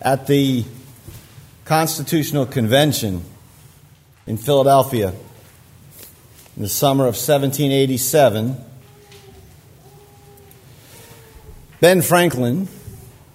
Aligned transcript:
at 0.00 0.26
the 0.26 0.64
Constitutional 1.64 2.46
Convention 2.46 3.24
in 4.26 4.36
Philadelphia 4.36 5.12
in 6.56 6.62
the 6.62 6.68
summer 6.68 7.04
of 7.04 7.14
1787, 7.14 8.56
Ben 11.80 12.02
Franklin 12.02 12.68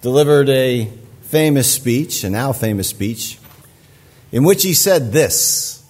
delivered 0.02 0.48
a 0.48 0.90
famous 1.22 1.72
speech, 1.72 2.24
a 2.24 2.30
now 2.30 2.52
famous 2.52 2.88
speech, 2.88 3.38
in 4.30 4.44
which 4.44 4.62
he 4.62 4.74
said 4.74 5.12
this. 5.12 5.82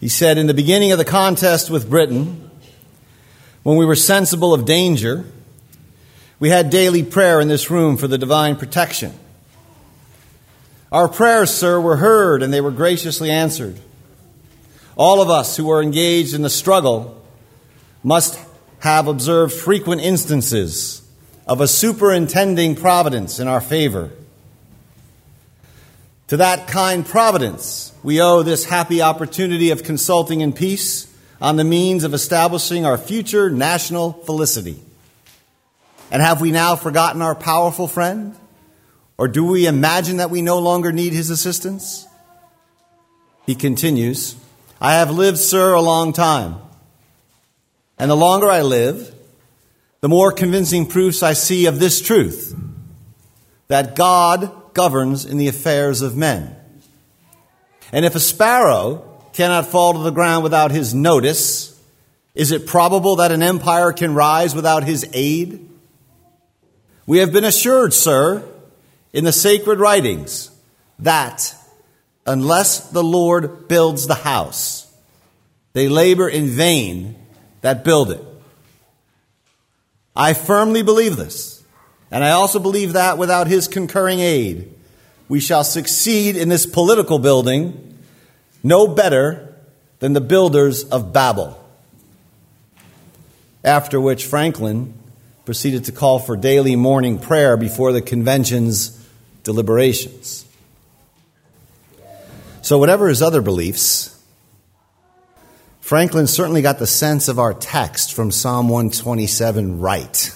He 0.00 0.08
said, 0.08 0.38
In 0.38 0.46
the 0.46 0.54
beginning 0.54 0.92
of 0.92 0.98
the 0.98 1.04
contest 1.04 1.68
with 1.70 1.88
Britain, 1.88 2.50
when 3.62 3.76
we 3.76 3.84
were 3.84 3.94
sensible 3.94 4.54
of 4.54 4.64
danger, 4.64 5.24
we 6.40 6.48
had 6.48 6.70
daily 6.70 7.02
prayer 7.02 7.40
in 7.40 7.48
this 7.48 7.70
room 7.70 7.96
for 7.96 8.08
the 8.08 8.18
divine 8.18 8.56
protection. 8.56 9.12
Our 10.92 11.08
prayers, 11.08 11.50
sir, 11.50 11.80
were 11.80 11.96
heard 11.96 12.42
and 12.42 12.52
they 12.52 12.60
were 12.60 12.70
graciously 12.70 13.30
answered. 13.30 13.80
All 14.94 15.22
of 15.22 15.30
us 15.30 15.56
who 15.56 15.70
are 15.70 15.82
engaged 15.82 16.34
in 16.34 16.42
the 16.42 16.50
struggle 16.50 17.18
must 18.04 18.38
have 18.80 19.08
observed 19.08 19.54
frequent 19.54 20.02
instances 20.02 21.00
of 21.46 21.62
a 21.62 21.66
superintending 21.66 22.76
providence 22.76 23.40
in 23.40 23.48
our 23.48 23.62
favor. 23.62 24.10
To 26.28 26.36
that 26.36 26.68
kind 26.68 27.06
providence, 27.06 27.94
we 28.02 28.20
owe 28.20 28.42
this 28.42 28.66
happy 28.66 29.00
opportunity 29.00 29.70
of 29.70 29.84
consulting 29.84 30.42
in 30.42 30.52
peace 30.52 31.10
on 31.40 31.56
the 31.56 31.64
means 31.64 32.04
of 32.04 32.12
establishing 32.12 32.84
our 32.84 32.98
future 32.98 33.48
national 33.48 34.12
felicity. 34.12 34.78
And 36.10 36.20
have 36.20 36.42
we 36.42 36.50
now 36.50 36.76
forgotten 36.76 37.22
our 37.22 37.34
powerful 37.34 37.88
friend? 37.88 38.36
Or 39.22 39.28
do 39.28 39.44
we 39.44 39.68
imagine 39.68 40.16
that 40.16 40.30
we 40.30 40.42
no 40.42 40.58
longer 40.58 40.90
need 40.90 41.12
his 41.12 41.30
assistance? 41.30 42.08
He 43.46 43.54
continues, 43.54 44.34
I 44.80 44.94
have 44.94 45.12
lived, 45.12 45.38
sir, 45.38 45.74
a 45.74 45.80
long 45.80 46.12
time. 46.12 46.56
And 48.00 48.10
the 48.10 48.16
longer 48.16 48.50
I 48.50 48.62
live, 48.62 49.14
the 50.00 50.08
more 50.08 50.32
convincing 50.32 50.86
proofs 50.86 51.22
I 51.22 51.34
see 51.34 51.66
of 51.66 51.78
this 51.78 52.02
truth 52.02 52.52
that 53.68 53.94
God 53.94 54.74
governs 54.74 55.24
in 55.24 55.38
the 55.38 55.46
affairs 55.46 56.02
of 56.02 56.16
men. 56.16 56.56
And 57.92 58.04
if 58.04 58.16
a 58.16 58.20
sparrow 58.20 59.20
cannot 59.34 59.68
fall 59.68 59.92
to 59.92 60.00
the 60.00 60.10
ground 60.10 60.42
without 60.42 60.72
his 60.72 60.94
notice, 60.94 61.80
is 62.34 62.50
it 62.50 62.66
probable 62.66 63.14
that 63.14 63.30
an 63.30 63.44
empire 63.44 63.92
can 63.92 64.14
rise 64.14 64.52
without 64.52 64.82
his 64.82 65.08
aid? 65.12 65.70
We 67.06 67.18
have 67.18 67.32
been 67.32 67.44
assured, 67.44 67.94
sir, 67.94 68.48
in 69.12 69.24
the 69.24 69.32
sacred 69.32 69.78
writings 69.78 70.50
that 70.98 71.54
unless 72.26 72.90
the 72.90 73.02
Lord 73.02 73.68
builds 73.68 74.06
the 74.06 74.14
house, 74.14 74.90
they 75.72 75.88
labor 75.88 76.28
in 76.28 76.46
vain 76.46 77.16
that 77.60 77.84
build 77.84 78.10
it. 78.10 78.22
I 80.14 80.34
firmly 80.34 80.82
believe 80.82 81.16
this, 81.16 81.62
and 82.10 82.22
I 82.22 82.32
also 82.32 82.58
believe 82.58 82.92
that 82.92 83.18
without 83.18 83.46
his 83.46 83.68
concurring 83.68 84.20
aid, 84.20 84.72
we 85.28 85.40
shall 85.40 85.64
succeed 85.64 86.36
in 86.36 86.48
this 86.48 86.66
political 86.66 87.18
building 87.18 87.98
no 88.62 88.86
better 88.86 89.54
than 90.00 90.12
the 90.12 90.20
builders 90.20 90.84
of 90.84 91.12
Babel. 91.12 91.58
After 93.64 94.00
which 94.00 94.26
Franklin 94.26 94.92
proceeded 95.44 95.84
to 95.86 95.92
call 95.92 96.18
for 96.18 96.36
daily 96.36 96.76
morning 96.76 97.18
prayer 97.18 97.56
before 97.56 97.92
the 97.92 98.02
convention's 98.02 99.01
deliberations. 99.42 100.46
So, 102.62 102.78
whatever 102.78 103.08
his 103.08 103.22
other 103.22 103.42
beliefs, 103.42 104.18
Franklin 105.80 106.26
certainly 106.26 106.62
got 106.62 106.78
the 106.78 106.86
sense 106.86 107.28
of 107.28 107.38
our 107.38 107.52
text 107.52 108.14
from 108.14 108.30
Psalm 108.30 108.68
127 108.68 109.80
right. 109.80 110.34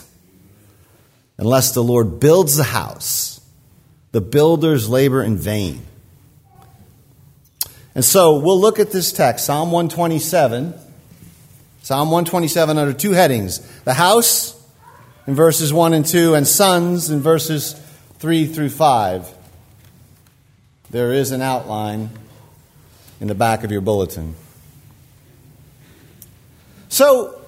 Unless 1.38 1.72
the 1.72 1.82
Lord 1.82 2.18
builds 2.18 2.56
the 2.56 2.64
house, 2.64 3.40
the 4.12 4.20
builders 4.20 4.88
labor 4.88 5.22
in 5.22 5.36
vain. 5.36 5.82
And 7.94 8.04
so 8.04 8.38
we'll 8.38 8.60
look 8.60 8.78
at 8.78 8.90
this 8.90 9.12
text, 9.12 9.46
Psalm 9.46 9.70
127. 9.70 10.74
Psalm 11.82 12.10
127 12.10 12.78
under 12.78 12.92
two 12.92 13.12
headings 13.12 13.60
the 13.84 13.94
house 13.94 14.52
in 15.26 15.34
verses 15.34 15.72
1 15.72 15.94
and 15.94 16.04
2, 16.04 16.34
and 16.34 16.46
sons 16.46 17.10
in 17.10 17.20
verses 17.20 17.74
3 18.18 18.46
through 18.46 18.70
5. 18.70 19.34
There 20.90 21.12
is 21.12 21.32
an 21.32 21.42
outline 21.42 22.10
in 23.20 23.28
the 23.28 23.34
back 23.34 23.64
of 23.64 23.70
your 23.70 23.80
bulletin. 23.80 24.34
So, 26.88 27.40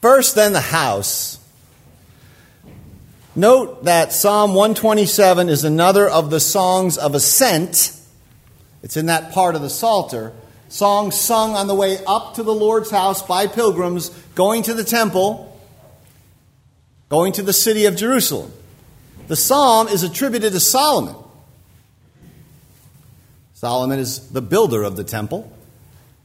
first, 0.00 0.34
then, 0.34 0.52
the 0.52 0.60
house. 0.60 1.38
Note 3.34 3.84
that 3.84 4.12
Psalm 4.12 4.54
127 4.54 5.48
is 5.48 5.64
another 5.64 6.08
of 6.08 6.30
the 6.30 6.40
songs 6.40 6.96
of 6.96 7.14
ascent. 7.14 7.92
It's 8.82 8.96
in 8.96 9.06
that 9.06 9.32
part 9.32 9.54
of 9.54 9.60
the 9.60 9.68
Psalter. 9.68 10.32
Songs 10.68 11.18
sung 11.18 11.54
on 11.54 11.66
the 11.66 11.74
way 11.74 11.98
up 12.06 12.34
to 12.36 12.42
the 12.42 12.54
Lord's 12.54 12.90
house 12.90 13.22
by 13.22 13.46
pilgrims 13.46 14.08
going 14.34 14.62
to 14.62 14.74
the 14.74 14.84
temple 14.84 15.52
going 17.08 17.32
to 17.32 17.42
the 17.42 17.52
city 17.52 17.86
of 17.86 17.96
Jerusalem. 17.96 18.52
The 19.28 19.36
psalm 19.36 19.88
is 19.88 20.02
attributed 20.02 20.52
to 20.52 20.60
Solomon. 20.60 21.16
Solomon 23.54 23.98
is 23.98 24.28
the 24.28 24.42
builder 24.42 24.82
of 24.82 24.96
the 24.96 25.04
temple. 25.04 25.52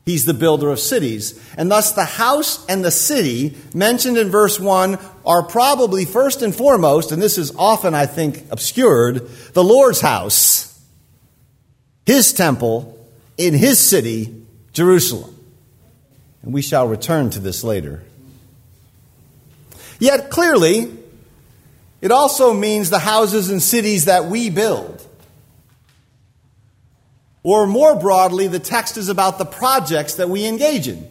He's 0.05 0.25
the 0.25 0.33
builder 0.33 0.69
of 0.69 0.79
cities. 0.79 1.39
And 1.57 1.71
thus, 1.71 1.93
the 1.93 2.05
house 2.05 2.65
and 2.65 2.83
the 2.83 2.91
city 2.91 3.55
mentioned 3.73 4.17
in 4.17 4.29
verse 4.29 4.59
1 4.59 4.97
are 5.25 5.43
probably 5.43 6.05
first 6.05 6.41
and 6.41 6.53
foremost, 6.53 7.11
and 7.11 7.21
this 7.21 7.37
is 7.37 7.55
often, 7.55 7.93
I 7.93 8.05
think, 8.07 8.43
obscured, 8.51 9.27
the 9.53 9.63
Lord's 9.63 10.01
house, 10.01 10.79
his 12.05 12.33
temple, 12.33 12.97
in 13.37 13.53
his 13.53 13.79
city, 13.79 14.43
Jerusalem. 14.73 15.35
And 16.41 16.53
we 16.53 16.61
shall 16.61 16.87
return 16.87 17.29
to 17.31 17.39
this 17.39 17.63
later. 17.63 18.03
Yet 19.99 20.31
clearly, 20.31 20.91
it 22.01 22.11
also 22.11 22.53
means 22.53 22.89
the 22.89 22.99
houses 22.99 23.49
and 23.49 23.61
cities 23.61 24.05
that 24.05 24.25
we 24.25 24.49
build. 24.49 25.07
Or 27.43 27.65
more 27.65 27.95
broadly, 27.95 28.47
the 28.47 28.59
text 28.59 28.97
is 28.97 29.09
about 29.09 29.37
the 29.37 29.45
projects 29.45 30.15
that 30.15 30.29
we 30.29 30.45
engage 30.45 30.87
in. 30.87 31.07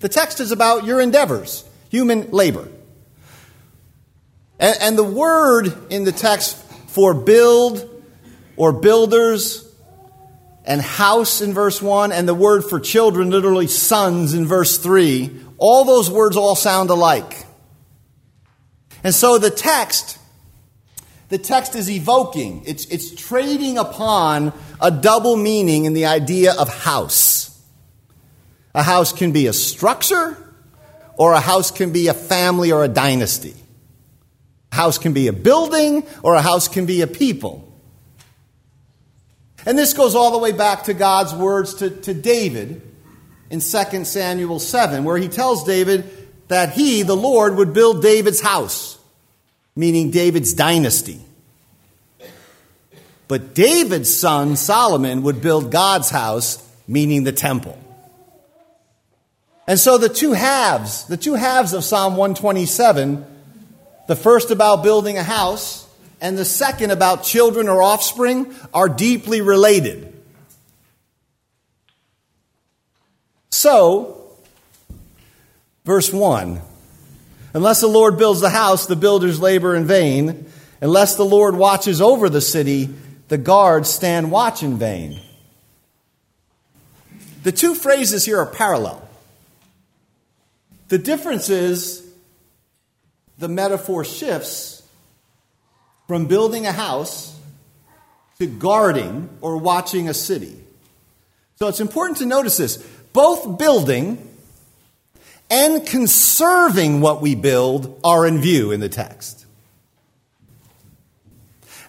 The 0.00 0.08
text 0.08 0.40
is 0.40 0.52
about 0.52 0.84
your 0.84 1.00
endeavors, 1.00 1.64
human 1.88 2.30
labor. 2.30 2.68
And, 4.58 4.76
and 4.80 4.98
the 4.98 5.04
word 5.04 5.72
in 5.90 6.04
the 6.04 6.12
text 6.12 6.56
for 6.88 7.14
build 7.14 7.90
or 8.56 8.72
builders 8.72 9.64
and 10.64 10.80
house 10.80 11.40
in 11.40 11.52
verse 11.52 11.82
1 11.82 12.12
and 12.12 12.28
the 12.28 12.34
word 12.34 12.64
for 12.64 12.80
children, 12.80 13.30
literally 13.30 13.66
sons 13.66 14.34
in 14.34 14.46
verse 14.46 14.78
3, 14.78 15.30
all 15.58 15.84
those 15.84 16.10
words 16.10 16.36
all 16.36 16.54
sound 16.54 16.90
alike. 16.90 17.44
And 19.02 19.14
so 19.14 19.38
the 19.38 19.50
text, 19.50 20.18
the 21.34 21.38
text 21.38 21.74
is 21.74 21.90
evoking, 21.90 22.62
it's, 22.64 22.84
it's 22.84 23.12
trading 23.12 23.76
upon 23.76 24.52
a 24.80 24.88
double 24.88 25.34
meaning 25.34 25.84
in 25.84 25.92
the 25.92 26.06
idea 26.06 26.54
of 26.54 26.68
house. 26.68 27.60
A 28.72 28.84
house 28.84 29.12
can 29.12 29.32
be 29.32 29.48
a 29.48 29.52
structure, 29.52 30.36
or 31.16 31.32
a 31.32 31.40
house 31.40 31.72
can 31.72 31.92
be 31.92 32.06
a 32.06 32.14
family 32.14 32.70
or 32.70 32.84
a 32.84 32.88
dynasty. 32.88 33.56
A 34.70 34.76
house 34.76 34.96
can 34.96 35.12
be 35.12 35.26
a 35.26 35.32
building, 35.32 36.06
or 36.22 36.36
a 36.36 36.40
house 36.40 36.68
can 36.68 36.86
be 36.86 37.02
a 37.02 37.08
people. 37.08 37.68
And 39.66 39.76
this 39.76 39.92
goes 39.92 40.14
all 40.14 40.30
the 40.30 40.38
way 40.38 40.52
back 40.52 40.84
to 40.84 40.94
God's 40.94 41.34
words 41.34 41.74
to, 41.74 41.90
to 41.90 42.14
David 42.14 42.80
in 43.50 43.58
2 43.58 44.04
Samuel 44.04 44.60
7, 44.60 45.02
where 45.02 45.18
he 45.18 45.26
tells 45.26 45.64
David 45.64 46.08
that 46.46 46.74
he, 46.74 47.02
the 47.02 47.16
Lord, 47.16 47.56
would 47.56 47.74
build 47.74 48.02
David's 48.02 48.40
house 48.40 48.93
meaning 49.76 50.10
David's 50.10 50.52
dynasty. 50.52 51.20
But 53.26 53.54
David's 53.54 54.14
son, 54.14 54.56
Solomon, 54.56 55.22
would 55.22 55.40
build 55.40 55.72
God's 55.72 56.10
house, 56.10 56.62
meaning 56.86 57.24
the 57.24 57.32
temple. 57.32 57.78
And 59.66 59.80
so 59.80 59.96
the 59.96 60.10
two 60.10 60.32
halves, 60.32 61.06
the 61.06 61.16
two 61.16 61.34
halves 61.34 61.72
of 61.72 61.84
Psalm 61.84 62.16
127, 62.16 63.24
the 64.06 64.16
first 64.16 64.50
about 64.50 64.82
building 64.82 65.16
a 65.16 65.22
house 65.22 65.88
and 66.20 66.36
the 66.36 66.44
second 66.44 66.90
about 66.90 67.24
children 67.24 67.68
or 67.68 67.82
offspring, 67.82 68.54
are 68.72 68.88
deeply 68.88 69.40
related. 69.40 70.12
So, 73.50 74.30
verse 75.84 76.12
1 76.12 76.60
Unless 77.54 77.80
the 77.80 77.86
Lord 77.86 78.18
builds 78.18 78.40
the 78.40 78.50
house, 78.50 78.86
the 78.86 78.96
builders 78.96 79.40
labor 79.40 79.76
in 79.76 79.86
vain. 79.86 80.46
Unless 80.80 81.14
the 81.14 81.24
Lord 81.24 81.54
watches 81.54 82.00
over 82.00 82.28
the 82.28 82.40
city, 82.40 82.92
the 83.28 83.38
guards 83.38 83.88
stand 83.88 84.30
watch 84.32 84.62
in 84.62 84.76
vain. 84.76 85.20
The 87.44 87.52
two 87.52 87.74
phrases 87.74 88.24
here 88.24 88.38
are 88.40 88.46
parallel. 88.46 89.08
The 90.88 90.98
difference 90.98 91.48
is 91.48 92.04
the 93.38 93.48
metaphor 93.48 94.04
shifts 94.04 94.82
from 96.08 96.26
building 96.26 96.66
a 96.66 96.72
house 96.72 97.38
to 98.38 98.46
guarding 98.46 99.28
or 99.40 99.58
watching 99.58 100.08
a 100.08 100.14
city. 100.14 100.56
So 101.56 101.68
it's 101.68 101.80
important 101.80 102.18
to 102.18 102.26
notice 102.26 102.56
this. 102.56 102.76
Both 103.12 103.58
building 103.58 104.33
and 105.50 105.86
conserving 105.86 107.00
what 107.00 107.20
we 107.20 107.34
build 107.34 108.00
are 108.02 108.26
in 108.26 108.40
view 108.40 108.72
in 108.72 108.80
the 108.80 108.88
text. 108.88 109.46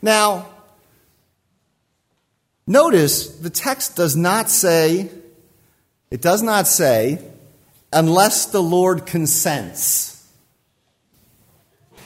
Now, 0.01 0.47
notice 2.67 3.27
the 3.27 3.49
text 3.49 3.95
does 3.95 4.15
not 4.15 4.49
say, 4.49 5.09
it 6.11 6.21
does 6.21 6.41
not 6.41 6.67
say, 6.67 7.19
unless 7.91 8.47
the 8.47 8.61
Lord 8.61 9.05
consents. 9.05 10.29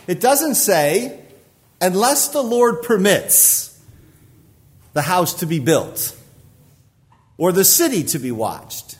It 0.08 0.22
doesn't 0.22 0.56
say, 0.56 1.20
unless 1.82 2.30
the 2.30 2.44
Lord 2.44 2.84
permits 2.84 3.80
the 4.94 5.02
house 5.02 5.34
to 5.36 5.46
be 5.46 5.60
built 5.60 6.16
or 7.38 7.52
the 7.52 7.64
city 7.64 8.04
to 8.04 8.20
be 8.20 8.32
watched. 8.32 8.99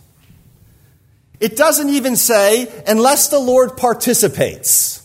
It 1.40 1.56
doesn't 1.56 1.90
even 1.90 2.16
say, 2.16 2.68
unless 2.86 3.30
the 3.30 3.40
Lord 3.40 3.78
participates. 3.78 5.00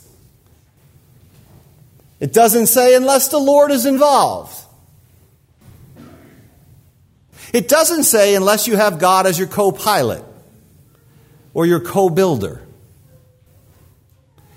It 2.19 2.33
doesn't 2.33 2.67
say, 2.67 2.95
unless 2.95 3.29
the 3.29 3.39
Lord 3.39 3.71
is 3.71 3.87
involved. 3.87 4.57
It 7.53 7.69
doesn't 7.69 8.05
say, 8.05 8.35
unless 8.35 8.67
you 8.67 8.77
have 8.77 8.99
God 8.99 9.27
as 9.27 9.39
your 9.39 9.47
co 9.47 9.71
pilot 9.71 10.25
or 11.53 11.67
your 11.67 11.81
co 11.81 12.11
builder. 12.11 12.61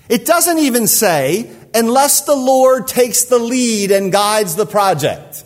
It 0.08 0.26
doesn't 0.26 0.58
even 0.58 0.86
say, 0.88 1.54
unless 1.74 2.22
the 2.22 2.34
Lord 2.34 2.88
takes 2.88 3.24
the 3.24 3.38
lead 3.38 3.92
and 3.92 4.10
guides 4.10 4.56
the 4.56 4.66
project. 4.66 5.44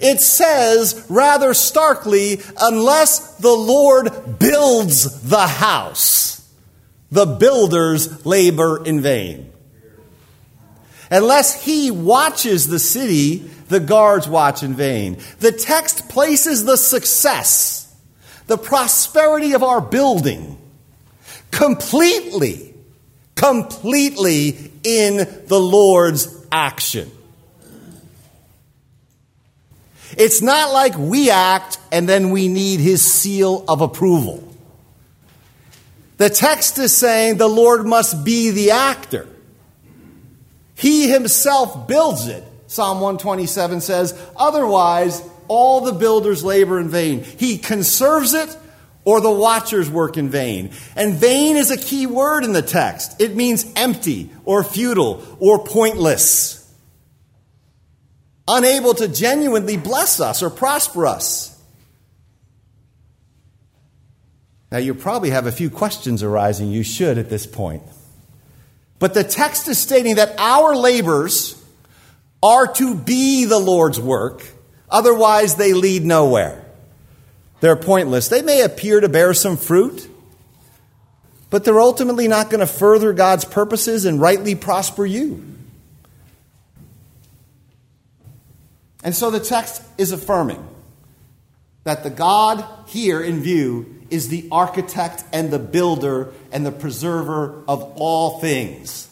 It 0.00 0.20
says 0.20 1.06
rather 1.08 1.54
starkly, 1.54 2.40
unless 2.60 3.36
the 3.36 3.52
Lord 3.52 4.38
builds 4.38 5.22
the 5.22 5.46
house, 5.46 6.48
the 7.10 7.26
builders 7.26 8.24
labor 8.24 8.84
in 8.84 9.00
vain. 9.00 9.52
Unless 11.10 11.64
he 11.64 11.90
watches 11.90 12.68
the 12.68 12.78
city, 12.78 13.38
the 13.68 13.80
guards 13.80 14.28
watch 14.28 14.62
in 14.62 14.74
vain. 14.74 15.18
The 15.40 15.52
text 15.52 16.08
places 16.08 16.64
the 16.64 16.76
success, 16.76 17.94
the 18.46 18.58
prosperity 18.58 19.54
of 19.54 19.62
our 19.62 19.80
building 19.80 20.58
completely, 21.50 22.74
completely 23.34 24.72
in 24.84 25.16
the 25.46 25.58
Lord's 25.58 26.46
action. 26.52 27.10
It's 30.16 30.40
not 30.40 30.72
like 30.72 30.96
we 30.96 31.30
act 31.30 31.78
and 31.92 32.08
then 32.08 32.30
we 32.30 32.48
need 32.48 32.80
his 32.80 33.02
seal 33.02 33.64
of 33.68 33.80
approval. 33.80 34.44
The 36.16 36.30
text 36.30 36.78
is 36.78 36.96
saying 36.96 37.36
the 37.36 37.48
Lord 37.48 37.86
must 37.86 38.24
be 38.24 38.50
the 38.50 38.72
actor. 38.72 39.28
He 40.74 41.08
himself 41.08 41.86
builds 41.86 42.26
it. 42.26 42.44
Psalm 42.66 43.00
127 43.00 43.80
says, 43.80 44.20
otherwise, 44.36 45.22
all 45.48 45.80
the 45.80 45.92
builders 45.92 46.44
labor 46.44 46.78
in 46.78 46.88
vain. 46.88 47.22
He 47.22 47.56
conserves 47.58 48.34
it, 48.34 48.54
or 49.04 49.20
the 49.20 49.30
watchers 49.30 49.88
work 49.88 50.16
in 50.16 50.28
vain. 50.28 50.72
And 50.94 51.14
vain 51.14 51.56
is 51.56 51.70
a 51.70 51.78
key 51.78 52.06
word 52.06 52.44
in 52.44 52.52
the 52.52 52.62
text. 52.62 53.20
It 53.20 53.34
means 53.34 53.64
empty, 53.74 54.30
or 54.44 54.62
futile, 54.62 55.24
or 55.40 55.64
pointless 55.64 56.57
unable 58.48 58.94
to 58.94 59.06
genuinely 59.06 59.76
bless 59.76 60.18
us 60.18 60.42
or 60.42 60.50
prosper 60.50 61.06
us. 61.06 61.54
Now, 64.72 64.78
you 64.78 64.94
probably 64.94 65.30
have 65.30 65.46
a 65.46 65.52
few 65.52 65.70
questions 65.70 66.22
arising. 66.22 66.70
You 66.70 66.82
should 66.82 67.18
at 67.18 67.30
this 67.30 67.46
point. 67.46 67.82
But 68.98 69.14
the 69.14 69.24
text 69.24 69.68
is 69.68 69.78
stating 69.78 70.16
that 70.16 70.34
our 70.38 70.74
labors 70.74 71.62
are 72.42 72.72
to 72.74 72.94
be 72.94 73.44
the 73.44 73.58
Lord's 73.58 74.00
work, 74.00 74.46
otherwise, 74.90 75.56
they 75.56 75.72
lead 75.72 76.04
nowhere. 76.04 76.64
They're 77.60 77.76
pointless. 77.76 78.28
They 78.28 78.42
may 78.42 78.62
appear 78.62 79.00
to 79.00 79.08
bear 79.08 79.34
some 79.34 79.56
fruit, 79.56 80.08
but 81.50 81.64
they're 81.64 81.80
ultimately 81.80 82.28
not 82.28 82.50
going 82.50 82.60
to 82.60 82.66
further 82.66 83.12
God's 83.12 83.44
purposes 83.44 84.04
and 84.04 84.20
rightly 84.20 84.54
prosper 84.54 85.04
you. 85.04 85.57
And 89.02 89.14
so 89.14 89.30
the 89.30 89.40
text 89.40 89.82
is 89.96 90.12
affirming 90.12 90.66
that 91.84 92.02
the 92.02 92.10
God 92.10 92.64
here 92.86 93.22
in 93.22 93.40
view 93.40 94.02
is 94.10 94.28
the 94.28 94.48
architect 94.50 95.24
and 95.32 95.50
the 95.50 95.58
builder 95.58 96.32
and 96.50 96.64
the 96.66 96.72
preserver 96.72 97.62
of 97.68 97.82
all 97.96 98.40
things. 98.40 99.08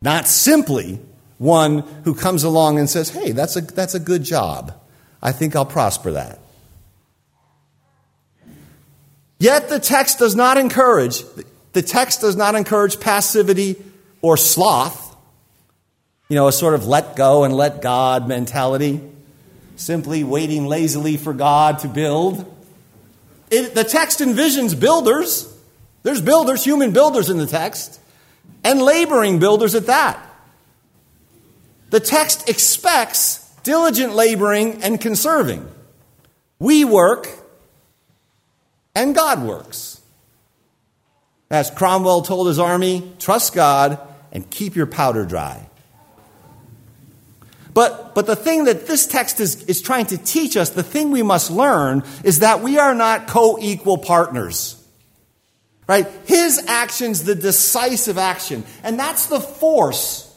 Not 0.00 0.26
simply 0.26 1.00
one 1.38 1.78
who 2.04 2.14
comes 2.14 2.44
along 2.44 2.78
and 2.78 2.90
says, 2.90 3.10
hey, 3.10 3.32
that's 3.32 3.56
a, 3.56 3.60
that's 3.60 3.94
a 3.94 4.00
good 4.00 4.24
job. 4.24 4.74
I 5.22 5.32
think 5.32 5.56
I'll 5.56 5.64
prosper 5.64 6.12
that. 6.12 6.38
Yet 9.38 9.68
the 9.68 9.80
text 9.80 10.18
does 10.18 10.36
not 10.36 10.58
encourage, 10.58 11.24
the 11.72 11.82
text 11.82 12.20
does 12.20 12.36
not 12.36 12.54
encourage 12.54 13.00
passivity 13.00 13.76
or 14.20 14.36
sloth 14.36 15.11
you 16.32 16.36
know, 16.36 16.48
a 16.48 16.52
sort 16.52 16.72
of 16.72 16.86
let 16.86 17.14
go 17.14 17.44
and 17.44 17.52
let 17.52 17.82
God 17.82 18.26
mentality, 18.26 19.02
simply 19.76 20.24
waiting 20.24 20.66
lazily 20.66 21.18
for 21.18 21.34
God 21.34 21.80
to 21.80 21.88
build. 21.88 22.50
It, 23.50 23.74
the 23.74 23.84
text 23.84 24.20
envisions 24.20 24.80
builders. 24.80 25.54
There's 26.04 26.22
builders, 26.22 26.64
human 26.64 26.94
builders 26.94 27.28
in 27.28 27.36
the 27.36 27.46
text, 27.46 28.00
and 28.64 28.80
laboring 28.80 29.40
builders 29.40 29.74
at 29.74 29.88
that. 29.88 30.26
The 31.90 32.00
text 32.00 32.48
expects 32.48 33.46
diligent 33.62 34.14
laboring 34.14 34.82
and 34.82 34.98
conserving. 34.98 35.68
We 36.58 36.86
work, 36.86 37.28
and 38.94 39.14
God 39.14 39.42
works. 39.42 40.00
As 41.50 41.70
Cromwell 41.70 42.22
told 42.22 42.46
his 42.46 42.58
army, 42.58 43.12
trust 43.18 43.54
God 43.54 43.98
and 44.32 44.48
keep 44.48 44.76
your 44.76 44.86
powder 44.86 45.26
dry. 45.26 45.68
But, 47.74 48.14
but 48.14 48.26
the 48.26 48.36
thing 48.36 48.64
that 48.64 48.86
this 48.86 49.06
text 49.06 49.40
is, 49.40 49.64
is 49.64 49.80
trying 49.80 50.06
to 50.06 50.18
teach 50.18 50.56
us, 50.56 50.70
the 50.70 50.82
thing 50.82 51.10
we 51.10 51.22
must 51.22 51.50
learn, 51.50 52.04
is 52.22 52.40
that 52.40 52.60
we 52.60 52.78
are 52.78 52.94
not 52.94 53.26
co 53.26 53.58
equal 53.58 53.98
partners. 53.98 54.78
Right? 55.86 56.06
His 56.26 56.64
action's 56.68 57.24
the 57.24 57.34
decisive 57.34 58.18
action. 58.18 58.64
And 58.82 58.98
that's 58.98 59.26
the 59.26 59.40
force 59.40 60.28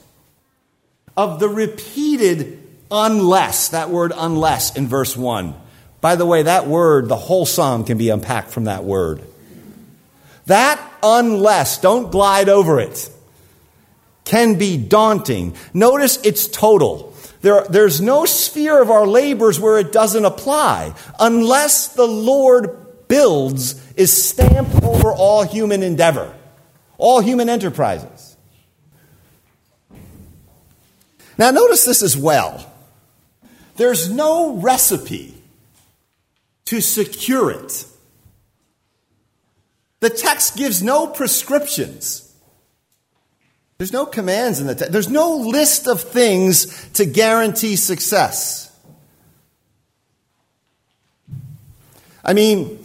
of 1.16 1.40
the 1.40 1.50
repeated 1.50 2.62
unless, 2.92 3.70
that 3.70 3.90
word 3.90 4.12
unless 4.16 4.76
in 4.76 4.88
verse 4.88 5.16
1. 5.16 5.54
By 6.02 6.16
the 6.16 6.26
way, 6.26 6.44
that 6.44 6.68
word, 6.68 7.10
the 7.10 7.16
whole 7.16 7.46
psalm 7.46 7.84
can 7.84 7.98
be 7.98 8.10
unpacked 8.10 8.52
from 8.52 8.66
that 8.66 8.84
word. 8.84 9.22
That 10.46 10.80
unless, 11.02 11.80
don't 11.80 12.12
glide 12.12 12.50
over 12.50 12.80
it, 12.80 13.10
can 14.24 14.58
be 14.58 14.78
daunting. 14.78 15.56
Notice 15.74 16.20
it's 16.24 16.48
total. 16.48 17.15
There, 17.42 17.66
there's 17.70 18.02
no 18.02 18.26
sphere 18.26 18.82
of 18.82 18.90
our 18.90 19.06
labors 19.06 19.60
where 19.60 19.78
it 19.78 19.92
doesn't 19.92 20.26
apply 20.26 20.96
unless 21.20 21.90
the 21.90 22.08
Lord 22.08 23.08
builds 23.08 23.82
is 23.96 24.12
stamped 24.12 24.84
over 24.84 25.12
all 25.12 25.44
human 25.44 25.84
endeavor, 25.84 26.34
all 26.98 27.20
human 27.20 27.50
enterprises. 27.50 28.36
Now, 31.38 31.52
notice 31.52 31.86
this 31.86 32.02
as 32.02 32.16
well. 32.16 32.72
There's 33.76 34.10
no 34.10 34.56
recipe 34.56 35.34
to 36.66 36.82
secure 36.82 37.52
it. 37.52 37.86
The 40.00 40.10
text 40.10 40.56
gives 40.56 40.82
no 40.82 41.08
prescriptions. 41.08 42.25
There's 43.78 43.92
no 43.92 44.06
commands 44.06 44.62
in 44.62 44.68
the 44.68 44.76
text. 44.76 44.92
There's 44.92 45.10
no 45.10 45.36
list 45.36 45.88
of 45.88 46.02
things 46.02 46.90
to 46.94 47.06
guarantee 47.06 47.76
success. 47.76 48.72
I 52.24 52.34
mean, 52.34 52.84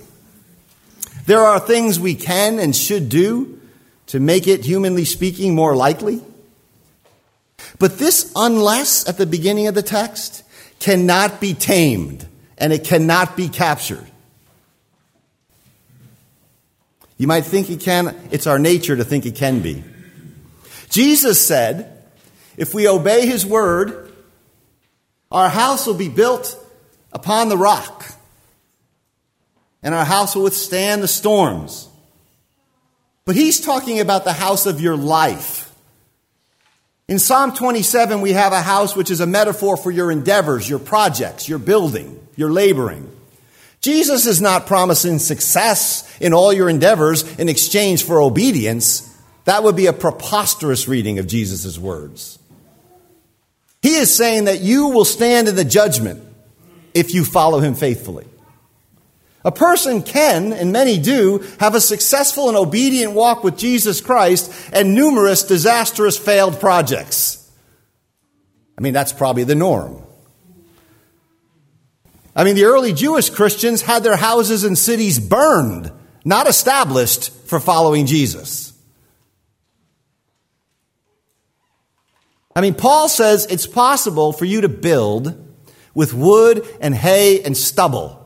there 1.26 1.40
are 1.40 1.60
things 1.60 2.00
we 2.00 2.14
can 2.14 2.58
and 2.58 2.74
should 2.74 3.08
do 3.08 3.60
to 4.08 4.18
make 4.18 4.48
it, 4.48 4.64
humanly 4.64 5.04
speaking, 5.04 5.54
more 5.54 5.76
likely. 5.76 6.20
But 7.78 7.98
this 7.98 8.32
unless 8.34 9.08
at 9.08 9.16
the 9.16 9.26
beginning 9.26 9.68
of 9.68 9.74
the 9.74 9.82
text 9.82 10.42
cannot 10.80 11.40
be 11.40 11.54
tamed 11.54 12.26
and 12.58 12.72
it 12.72 12.84
cannot 12.84 13.36
be 13.36 13.48
captured. 13.48 14.04
You 17.16 17.26
might 17.26 17.44
think 17.44 17.70
it 17.70 17.80
can, 17.80 18.16
it's 18.30 18.46
our 18.46 18.58
nature 18.58 18.96
to 18.96 19.04
think 19.04 19.24
it 19.24 19.36
can 19.36 19.60
be. 19.60 19.84
Jesus 20.90 21.44
said, 21.44 22.02
if 22.56 22.74
we 22.74 22.86
obey 22.86 23.26
his 23.26 23.46
word, 23.46 24.12
our 25.30 25.48
house 25.48 25.86
will 25.86 25.94
be 25.94 26.08
built 26.08 26.56
upon 27.12 27.48
the 27.48 27.56
rock, 27.56 28.04
and 29.82 29.94
our 29.94 30.04
house 30.04 30.36
will 30.36 30.42
withstand 30.42 31.02
the 31.02 31.08
storms. 31.08 31.88
But 33.24 33.36
he's 33.36 33.60
talking 33.60 34.00
about 34.00 34.24
the 34.24 34.32
house 34.32 34.66
of 34.66 34.80
your 34.80 34.96
life. 34.96 35.72
In 37.08 37.18
Psalm 37.18 37.54
27, 37.54 38.20
we 38.20 38.32
have 38.32 38.52
a 38.52 38.60
house 38.60 38.94
which 38.94 39.10
is 39.10 39.20
a 39.20 39.26
metaphor 39.26 39.76
for 39.76 39.90
your 39.90 40.10
endeavors, 40.10 40.68
your 40.68 40.78
projects, 40.78 41.48
your 41.48 41.58
building, 41.58 42.24
your 42.36 42.50
laboring. 42.50 43.10
Jesus 43.80 44.26
is 44.26 44.40
not 44.40 44.66
promising 44.66 45.18
success 45.18 46.06
in 46.20 46.34
all 46.34 46.52
your 46.52 46.68
endeavors 46.68 47.38
in 47.38 47.48
exchange 47.48 48.04
for 48.04 48.20
obedience. 48.20 49.09
That 49.44 49.62
would 49.64 49.76
be 49.76 49.86
a 49.86 49.92
preposterous 49.92 50.86
reading 50.86 51.18
of 51.18 51.26
Jesus' 51.26 51.78
words. 51.78 52.38
He 53.82 53.96
is 53.96 54.14
saying 54.14 54.44
that 54.44 54.60
you 54.60 54.88
will 54.88 55.04
stand 55.04 55.48
in 55.48 55.56
the 55.56 55.64
judgment 55.64 56.22
if 56.92 57.14
you 57.14 57.24
follow 57.24 57.60
him 57.60 57.74
faithfully. 57.74 58.26
A 59.42 59.50
person 59.50 60.02
can, 60.02 60.52
and 60.52 60.70
many 60.70 60.98
do, 60.98 61.42
have 61.60 61.74
a 61.74 61.80
successful 61.80 62.48
and 62.48 62.58
obedient 62.58 63.14
walk 63.14 63.42
with 63.42 63.56
Jesus 63.56 64.02
Christ 64.02 64.52
and 64.72 64.94
numerous 64.94 65.42
disastrous 65.44 66.18
failed 66.18 66.60
projects. 66.60 67.50
I 68.76 68.82
mean, 68.82 68.92
that's 68.92 69.14
probably 69.14 69.44
the 69.44 69.54
norm. 69.54 70.02
I 72.36 72.44
mean, 72.44 72.54
the 72.54 72.64
early 72.64 72.92
Jewish 72.92 73.30
Christians 73.30 73.82
had 73.82 74.02
their 74.02 74.16
houses 74.16 74.64
and 74.64 74.76
cities 74.76 75.18
burned, 75.18 75.90
not 76.24 76.46
established 76.46 77.32
for 77.46 77.58
following 77.60 78.04
Jesus. 78.04 78.74
I 82.54 82.60
mean, 82.60 82.74
Paul 82.74 83.08
says 83.08 83.46
it's 83.46 83.66
possible 83.66 84.32
for 84.32 84.44
you 84.44 84.62
to 84.62 84.68
build 84.68 85.46
with 85.94 86.12
wood 86.12 86.66
and 86.80 86.94
hay 86.94 87.42
and 87.42 87.56
stubble 87.56 88.16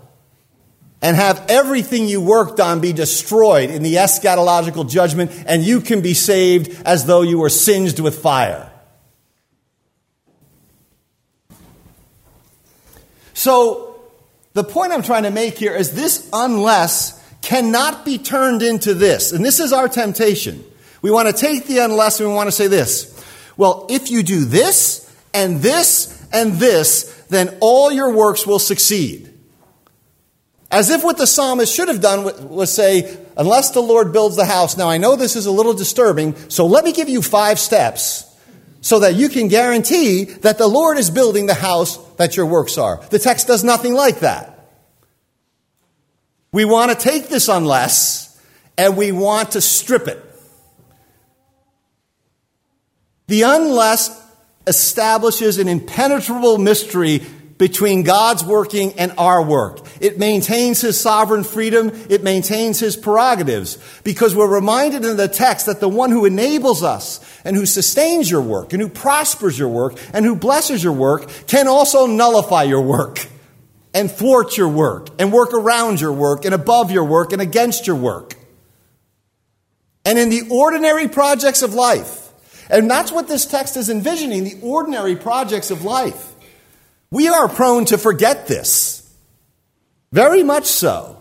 and 1.05 1.17
have 1.17 1.45
everything 1.51 2.09
you 2.09 2.19
worked 2.19 2.61
on 2.61 2.81
be 2.81 2.95
destroyed 2.95 3.69
in 3.69 3.83
the 3.83 3.97
eschatological 3.97 4.89
judgment, 4.89 5.31
and 5.47 5.63
you 5.63 5.83
can 5.83 6.01
be 6.01 6.15
saved 6.15 6.81
as 6.87 7.05
though 7.05 7.21
you 7.21 7.39
were 7.39 7.51
singed 7.51 8.01
with 8.01 8.19
fire. 8.19 8.73
So, 13.35 14.01
the 14.55 14.65
point 14.65 14.93
I'm 14.93 15.03
trying 15.03 15.25
to 15.25 15.31
make 15.31 15.59
here 15.59 15.77
is 15.77 15.91
this 15.91 16.27
unless 16.33 17.23
cannot 17.43 18.07
be 18.07 18.17
turned 18.17 18.63
into 18.63 18.95
this. 18.95 19.33
And 19.33 19.45
this 19.45 19.61
is 19.61 19.75
our 19.75 19.89
temptation. 19.89 20.65
We 21.03 21.11
want 21.11 21.29
to 21.29 21.35
take 21.35 21.67
the 21.67 21.81
unless 21.81 22.19
and 22.19 22.31
we 22.31 22.35
want 22.35 22.47
to 22.47 22.53
say 22.53 22.69
this. 22.69 23.14
Well, 23.57 23.87
if 23.89 24.11
you 24.11 24.23
do 24.23 24.45
this 24.45 25.11
and 25.33 25.61
this 25.61 26.27
and 26.33 26.55
this, 26.55 27.05
then 27.29 27.57
all 27.61 27.93
your 27.93 28.13
works 28.13 28.47
will 28.47 28.59
succeed. 28.59 29.31
As 30.71 30.91
if 30.91 31.05
what 31.05 31.19
the 31.19 31.27
psalmist 31.27 31.75
should 31.75 31.89
have 31.89 32.01
done 32.01 32.49
was 32.49 32.73
say, 32.73 33.17
unless 33.37 33.71
the 33.71 33.81
Lord 33.83 34.13
builds 34.13 34.37
the 34.37 34.45
house. 34.45 34.77
Now, 34.77 34.89
I 34.89 34.99
know 34.99 35.15
this 35.15 35.37
is 35.37 35.47
a 35.47 35.53
little 35.53 35.75
disturbing, 35.75 36.35
so 36.49 36.67
let 36.67 36.85
me 36.85 36.93
give 36.93 37.09
you 37.09 37.23
five 37.23 37.59
steps 37.59 38.25
so 38.81 38.99
that 38.99 39.15
you 39.15 39.29
can 39.29 39.49
guarantee 39.49 40.25
that 40.25 40.59
the 40.59 40.67
Lord 40.67 40.99
is 40.99 41.11
building 41.11 41.47
the 41.47 41.55
house 41.55 41.97
that 42.17 42.37
your 42.37 42.47
works 42.47 42.77
are. 42.77 43.01
The 43.11 43.19
text 43.19 43.47
does 43.47 43.65
nothing 43.65 43.95
like 43.95 44.21
that. 44.21 44.69
We 46.53 46.65
want 46.65 46.91
to 46.91 46.97
take 46.97 47.29
this 47.29 47.49
unless 47.49 48.41
and 48.77 48.97
we 48.97 49.13
want 49.13 49.53
to 49.53 49.61
strip 49.61 50.09
it. 50.09 50.23
The 53.27 53.43
unless 53.43 54.23
establishes 54.67 55.59
an 55.59 55.69
impenetrable 55.69 56.59
mystery 56.59 57.23
between 57.59 58.03
God's 58.03 58.45
working 58.45 58.99
and 58.99 59.13
our 59.17 59.43
work. 59.43 59.79
It 60.01 60.19
maintains 60.19 60.81
his 60.81 61.01
sovereign 61.01 61.45
freedom. 61.45 61.91
It 62.11 62.25
maintains 62.25 62.81
his 62.81 62.97
prerogatives 62.97 63.79
because 64.03 64.35
we're 64.35 64.53
reminded 64.53 65.05
in 65.05 65.17
the 65.17 65.29
text 65.29 65.67
that 65.67 65.81
the 65.81 65.89
one 65.89 66.11
who 66.11 66.25
enables 66.25 66.83
us 66.83 67.21
and 67.45 67.55
who 67.55 67.65
sustains 67.65 68.31
your 68.31 68.41
work 68.41 68.73
and 68.73 68.83
who 68.83 68.89
prospers 68.89 69.59
your 69.59 69.69
work 69.69 69.99
and 70.13 70.25
who 70.25 70.35
blesses 70.35 70.83
your 70.83 70.93
work 70.93 71.31
can 71.47 71.69
also 71.69 72.07
nullify 72.07 72.65
your 72.65 72.83
work 72.83 73.27
and 73.95 74.11
thwart 74.11 74.57
your 74.57 74.69
work 74.69 75.09
and 75.21 75.33
work 75.33 75.55
around 75.55 76.01
your 76.01 76.13
work 76.13 76.45
and 76.45 76.55
above 76.55 76.91
your 76.91 77.05
work 77.05 77.33
and 77.33 77.41
against 77.41 77.87
your 77.87 77.97
work. 77.97 78.35
And 80.05 80.19
in 80.19 80.29
the 80.29 80.49
ordinary 80.51 81.09
projects 81.09 81.63
of 81.63 81.73
life, 81.73 82.24
and 82.71 82.91
that's 82.91 83.13
what 83.13 83.29
this 83.29 83.47
text 83.47 83.77
is 83.77 83.91
envisioning 83.91 84.45
the 84.45 84.59
ordinary 84.63 85.17
projects 85.17 85.71
of 85.71 85.85
life. 85.85 86.33
We 87.11 87.29
are 87.29 87.49
prone 87.49 87.85
to 87.87 87.99
forget 87.99 88.47
this. 88.47 89.01
Very 90.13 90.43
much 90.43 90.67
so. 90.67 91.21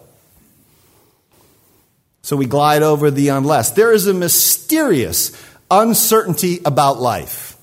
So 2.21 2.37
we 2.37 2.45
glide 2.45 2.83
over 2.83 3.11
the 3.11 3.29
unless. 3.29 3.71
There 3.71 3.91
is 3.91 4.07
a 4.07 4.13
mysterious 4.13 5.31
uncertainty 5.69 6.59
about 6.63 6.99
life 6.99 7.57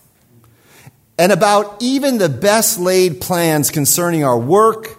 and 1.18 1.32
about 1.32 1.76
even 1.80 2.18
the 2.18 2.28
best 2.28 2.78
laid 2.78 3.20
plans 3.20 3.70
concerning 3.70 4.24
our 4.24 4.38
work 4.38 4.96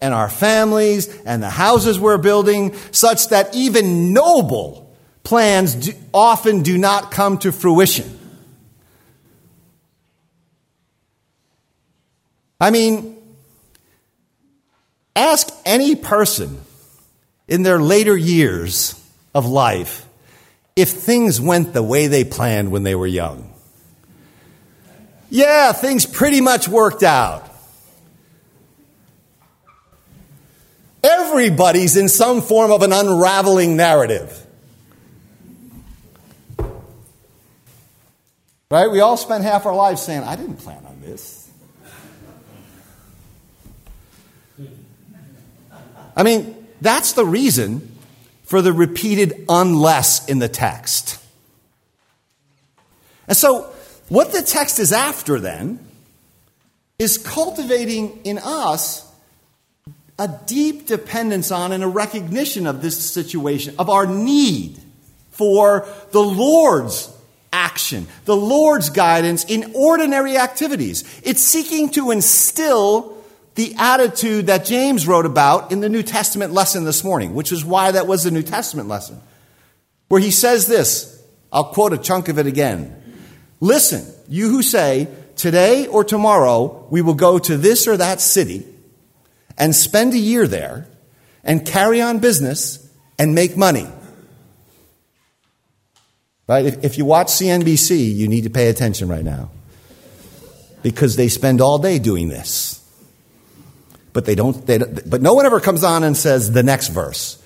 and 0.00 0.14
our 0.14 0.28
families 0.28 1.08
and 1.22 1.42
the 1.42 1.50
houses 1.50 1.98
we're 1.98 2.18
building, 2.18 2.74
such 2.92 3.28
that 3.28 3.54
even 3.54 4.12
noble 4.12 4.87
plans 5.28 5.74
do, 5.74 5.92
often 6.14 6.62
do 6.62 6.78
not 6.78 7.10
come 7.10 7.36
to 7.36 7.52
fruition. 7.52 8.18
I 12.58 12.70
mean, 12.70 13.14
ask 15.14 15.46
any 15.66 15.96
person 15.96 16.58
in 17.46 17.62
their 17.62 17.78
later 17.78 18.16
years 18.16 18.94
of 19.34 19.44
life 19.44 20.06
if 20.74 20.88
things 20.88 21.38
went 21.42 21.74
the 21.74 21.82
way 21.82 22.06
they 22.06 22.24
planned 22.24 22.70
when 22.70 22.82
they 22.84 22.94
were 22.94 23.06
young. 23.06 23.52
Yeah, 25.28 25.72
things 25.72 26.06
pretty 26.06 26.40
much 26.40 26.68
worked 26.68 27.02
out. 27.02 27.54
Everybody's 31.04 31.98
in 31.98 32.08
some 32.08 32.40
form 32.40 32.70
of 32.72 32.80
an 32.80 32.94
unraveling 32.94 33.76
narrative. 33.76 34.46
Right? 38.70 38.90
We 38.90 39.00
all 39.00 39.16
spend 39.16 39.44
half 39.44 39.64
our 39.64 39.74
lives 39.74 40.02
saying, 40.02 40.24
I 40.24 40.36
didn't 40.36 40.56
plan 40.56 40.84
on 40.86 41.00
this. 41.00 41.50
I 46.14 46.22
mean, 46.22 46.66
that's 46.80 47.12
the 47.12 47.24
reason 47.24 47.96
for 48.42 48.60
the 48.60 48.72
repeated 48.72 49.44
unless 49.48 50.28
in 50.28 50.38
the 50.38 50.48
text. 50.48 51.22
And 53.26 53.36
so, 53.36 53.70
what 54.08 54.32
the 54.32 54.42
text 54.42 54.78
is 54.78 54.92
after 54.92 55.38
then 55.38 55.78
is 56.98 57.18
cultivating 57.18 58.20
in 58.24 58.38
us 58.38 59.10
a 60.18 60.28
deep 60.46 60.86
dependence 60.86 61.52
on 61.52 61.72
and 61.72 61.84
a 61.84 61.88
recognition 61.88 62.66
of 62.66 62.82
this 62.82 62.98
situation, 62.98 63.74
of 63.78 63.88
our 63.88 64.06
need 64.06 64.78
for 65.30 65.86
the 66.10 66.20
Lord's 66.20 67.14
action, 67.78 68.08
the 68.24 68.34
Lord's 68.34 68.90
guidance 68.90 69.44
in 69.44 69.70
ordinary 69.72 70.36
activities. 70.36 71.04
It's 71.22 71.40
seeking 71.40 71.90
to 71.90 72.10
instill 72.10 73.16
the 73.54 73.72
attitude 73.78 74.46
that 74.46 74.64
James 74.64 75.06
wrote 75.06 75.26
about 75.26 75.70
in 75.70 75.78
the 75.78 75.88
New 75.88 76.02
Testament 76.02 76.52
lesson 76.52 76.84
this 76.84 77.04
morning, 77.04 77.34
which 77.34 77.52
is 77.52 77.64
why 77.64 77.92
that 77.92 78.08
was 78.08 78.24
the 78.24 78.32
New 78.32 78.42
Testament 78.42 78.88
lesson, 78.88 79.20
where 80.08 80.20
he 80.20 80.32
says 80.32 80.66
this. 80.66 81.22
I'll 81.52 81.66
quote 81.66 81.92
a 81.92 81.98
chunk 81.98 82.28
of 82.28 82.36
it 82.40 82.48
again. 82.48 83.00
Listen, 83.60 84.04
you 84.28 84.48
who 84.48 84.64
say, 84.64 85.06
today 85.36 85.86
or 85.86 86.02
tomorrow 86.02 86.84
we 86.90 87.00
will 87.00 87.14
go 87.14 87.38
to 87.38 87.56
this 87.56 87.86
or 87.86 87.96
that 87.96 88.20
city 88.20 88.66
and 89.56 89.72
spend 89.72 90.14
a 90.14 90.18
year 90.18 90.48
there 90.48 90.88
and 91.44 91.64
carry 91.64 92.02
on 92.02 92.18
business 92.18 92.84
and 93.20 93.36
make 93.36 93.56
money. 93.56 93.86
Right? 96.48 96.64
If, 96.64 96.84
if 96.84 96.98
you 96.98 97.04
watch 97.04 97.28
CNBC, 97.28 98.14
you 98.14 98.26
need 98.26 98.44
to 98.44 98.50
pay 98.50 98.68
attention 98.68 99.08
right 99.08 99.24
now. 99.24 99.50
Because 100.82 101.16
they 101.16 101.28
spend 101.28 101.60
all 101.60 101.78
day 101.78 101.98
doing 101.98 102.28
this. 102.28 102.74
But 104.14 104.24
they 104.24 104.34
don't, 104.34 104.66
they 104.66 104.78
don't, 104.78 105.08
but 105.08 105.20
no 105.20 105.34
one 105.34 105.44
ever 105.44 105.60
comes 105.60 105.84
on 105.84 106.02
and 106.02 106.16
says 106.16 106.52
the 106.52 106.62
next 106.62 106.88
verse. 106.88 107.40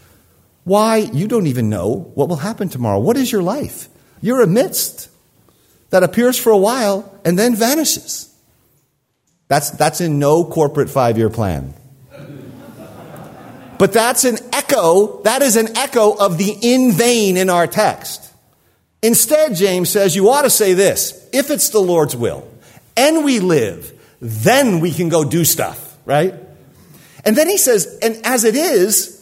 Why? 0.64 0.99
You 0.99 1.26
don't 1.26 1.49
even 1.49 1.68
know 1.68 2.12
what 2.14 2.28
will 2.28 2.37
happen 2.37 2.68
tomorrow. 2.68 3.00
What 3.00 3.16
is 3.16 3.32
your 3.32 3.42
life? 3.42 3.88
You're 4.21 4.42
a 4.42 4.47
mist 4.47 5.11
that 5.90 6.04
appears 6.04 6.38
for 6.38 6.50
a 6.50 6.56
while 6.56 7.21
and 7.25 7.37
then 7.37 7.56
vanishes. 7.56 8.32
That's, 9.49 9.71
that's 9.71 10.00
in 10.00 10.21
no 10.21 10.44
corporate 10.44 10.88
five 10.88 11.18
year 11.18 11.28
plan. 11.28 11.75
But 13.78 13.92
that's 13.92 14.23
an 14.23 14.38
echo, 14.52 15.23
that 15.23 15.42
is 15.42 15.56
an 15.56 15.76
echo 15.76 16.12
of 16.12 16.38
the 16.38 16.56
in 16.62 16.92
vain 16.92 17.37
in 17.37 17.50
our 17.50 17.66
text. 17.66 18.32
Instead, 19.02 19.56
James 19.56 19.90
says, 19.90 20.14
you 20.14 20.30
ought 20.30 20.42
to 20.42 20.50
say 20.50 20.75
this 20.75 21.28
if 21.32 21.50
it's 21.50 21.71
the 21.71 21.80
Lord's 21.80 22.14
will 22.14 22.49
and 22.97 23.25
we 23.25 23.40
live, 23.40 23.92
then 24.21 24.80
we 24.80 24.92
can 24.92 25.09
go 25.09 25.25
do 25.25 25.44
stuff, 25.44 25.97
right? 26.04 26.35
And 27.25 27.37
then 27.37 27.49
he 27.49 27.59
says, 27.59 27.99
and 28.00 28.21
as 28.25 28.44
it 28.44 28.54
is, 28.54 29.18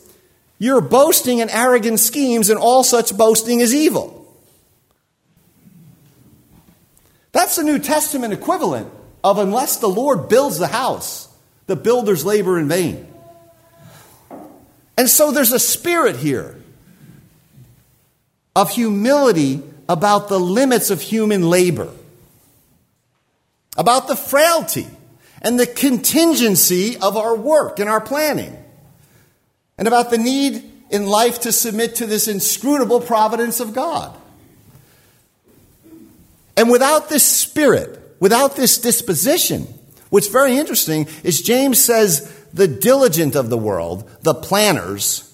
you're 0.59 0.83
boasting 0.83 1.41
and 1.41 1.51
arrogant 1.51 2.01
schemes, 2.01 2.51
and 2.51 2.59
all 2.59 2.85
such 2.85 3.17
boasting 3.17 3.61
is 3.61 3.75
evil. 3.75 4.17
That's 7.33 7.57
the 7.57 7.63
New 7.63 7.79
Testament 7.79 8.35
equivalent 8.35 8.93
of 9.25 9.39
unless 9.39 9.79
the 9.79 9.89
Lord 9.89 10.29
builds 10.29 10.59
the 10.59 10.67
house, 10.67 11.29
the 11.67 11.77
builders 11.77 12.25
labor 12.25 12.59
in 12.59 12.69
vain. 12.69 13.07
And 14.99 15.09
so 15.09 15.31
there's 15.31 15.53
a 15.53 15.59
spirit 15.59 16.17
here 16.17 16.60
of 18.55 18.71
humility 18.71 19.63
about 19.89 20.29
the 20.29 20.39
limits 20.39 20.91
of 20.91 21.01
human 21.01 21.49
labor, 21.49 21.89
about 23.77 24.09
the 24.09 24.17
frailty 24.17 24.87
and 25.43 25.59
the 25.59 25.67
contingency 25.67 26.97
of 26.97 27.17
our 27.17 27.37
work 27.37 27.79
and 27.79 27.89
our 27.89 28.01
planning, 28.01 28.57
and 29.79 29.89
about 29.89 30.11
the 30.11 30.19
need 30.19 30.65
in 30.91 31.07
life 31.07 31.41
to 31.41 31.53
submit 31.53 31.97
to 31.97 32.07
this 32.07 32.29
inscrutable 32.29 33.01
providence 33.01 33.61
of 33.61 33.73
God. 33.73 34.17
And 36.57 36.71
without 36.71 37.09
this 37.09 37.25
spirit, 37.25 38.17
without 38.21 38.57
this 38.57 38.79
disposition, 38.79 39.67
what's 40.11 40.29
very 40.29 40.57
interesting 40.57 41.09
is 41.25 41.41
James 41.41 41.83
says 41.83 42.31
the 42.53 42.69
diligent 42.69 43.35
of 43.35 43.49
the 43.49 43.57
world, 43.57 44.11
the 44.23 44.35
planners, 44.35 45.33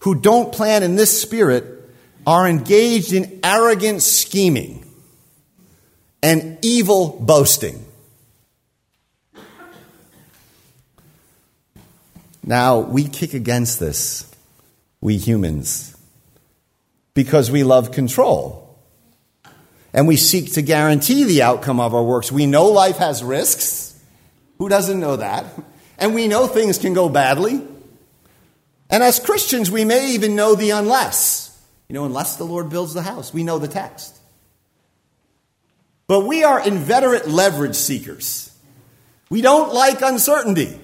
who 0.00 0.14
don't 0.14 0.52
plan 0.52 0.82
in 0.82 0.96
this 0.96 1.20
spirit, 1.20 1.83
are 2.26 2.48
engaged 2.48 3.12
in 3.12 3.40
arrogant 3.42 4.02
scheming 4.02 4.84
and 6.22 6.58
evil 6.62 7.18
boasting. 7.20 7.84
Now, 12.46 12.80
we 12.80 13.04
kick 13.04 13.32
against 13.34 13.80
this, 13.80 14.30
we 15.00 15.16
humans, 15.16 15.96
because 17.14 17.50
we 17.50 17.64
love 17.64 17.92
control. 17.92 18.60
And 19.94 20.08
we 20.08 20.16
seek 20.16 20.54
to 20.54 20.62
guarantee 20.62 21.24
the 21.24 21.42
outcome 21.42 21.78
of 21.78 21.94
our 21.94 22.02
works. 22.02 22.32
We 22.32 22.46
know 22.46 22.66
life 22.66 22.96
has 22.96 23.22
risks. 23.22 23.98
Who 24.58 24.68
doesn't 24.68 24.98
know 24.98 25.16
that? 25.16 25.46
And 25.98 26.14
we 26.14 26.26
know 26.26 26.48
things 26.48 26.78
can 26.78 26.94
go 26.94 27.08
badly. 27.08 27.62
And 28.90 29.02
as 29.02 29.20
Christians, 29.20 29.70
we 29.70 29.84
may 29.84 30.14
even 30.14 30.34
know 30.34 30.54
the 30.56 30.70
unless. 30.70 31.53
You 31.88 31.94
know, 31.94 32.04
unless 32.04 32.36
the 32.36 32.44
Lord 32.44 32.70
builds 32.70 32.94
the 32.94 33.02
house, 33.02 33.32
we 33.32 33.44
know 33.44 33.58
the 33.58 33.68
text. 33.68 34.18
But 36.06 36.26
we 36.26 36.44
are 36.44 36.66
inveterate 36.66 37.28
leverage 37.28 37.76
seekers. 37.76 38.56
We 39.30 39.42
don't 39.42 39.72
like 39.72 40.02
uncertainty. 40.02 40.78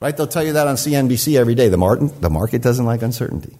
Right? 0.00 0.16
They'll 0.16 0.26
tell 0.26 0.44
you 0.44 0.54
that 0.54 0.66
on 0.66 0.76
CNBC 0.76 1.38
every 1.38 1.54
day. 1.54 1.68
The, 1.68 1.76
market, 1.76 2.20
the 2.20 2.30
market 2.30 2.62
doesn't 2.62 2.84
like 2.84 3.02
uncertainty. 3.02 3.56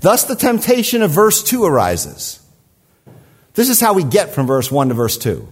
Thus, 0.00 0.24
the 0.24 0.34
temptation 0.34 1.02
of 1.02 1.10
verse 1.10 1.42
2 1.44 1.64
arises. 1.64 2.40
This 3.54 3.68
is 3.68 3.80
how 3.80 3.92
we 3.92 4.02
get 4.02 4.34
from 4.34 4.46
verse 4.46 4.70
1 4.70 4.88
to 4.88 4.94
verse 4.94 5.16
2. 5.18 5.48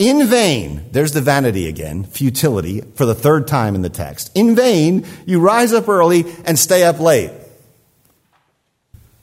In 0.00 0.26
vain, 0.26 0.86
there's 0.90 1.12
the 1.12 1.20
vanity 1.20 1.68
again, 1.68 2.02
futility, 2.02 2.80
for 2.80 3.06
the 3.06 3.14
third 3.14 3.46
time 3.46 3.76
in 3.76 3.82
the 3.82 3.88
text. 3.88 4.32
In 4.34 4.56
vain, 4.56 5.06
you 5.24 5.38
rise 5.38 5.72
up 5.72 5.88
early 5.88 6.24
and 6.44 6.58
stay 6.58 6.82
up 6.82 6.98
late. 6.98 7.30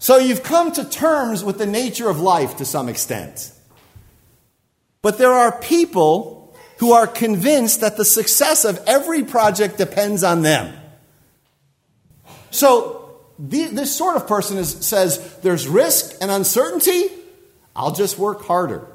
So 0.01 0.17
you've 0.17 0.41
come 0.41 0.71
to 0.71 0.83
terms 0.83 1.43
with 1.43 1.59
the 1.59 1.67
nature 1.67 2.09
of 2.09 2.19
life 2.19 2.57
to 2.57 2.65
some 2.65 2.89
extent. 2.89 3.51
But 5.03 5.19
there 5.19 5.31
are 5.31 5.51
people 5.51 6.55
who 6.79 6.93
are 6.93 7.05
convinced 7.05 7.81
that 7.81 7.97
the 7.97 8.03
success 8.03 8.65
of 8.65 8.83
every 8.87 9.23
project 9.23 9.77
depends 9.77 10.23
on 10.23 10.41
them. 10.41 10.75
So, 12.49 13.19
the, 13.37 13.65
this 13.65 13.95
sort 13.95 14.15
of 14.15 14.27
person 14.27 14.57
is, 14.57 14.71
says 14.83 15.37
there's 15.43 15.67
risk 15.67 16.15
and 16.19 16.31
uncertainty, 16.31 17.03
I'll 17.75 17.93
just 17.93 18.17
work 18.17 18.43
harder. 18.45 18.87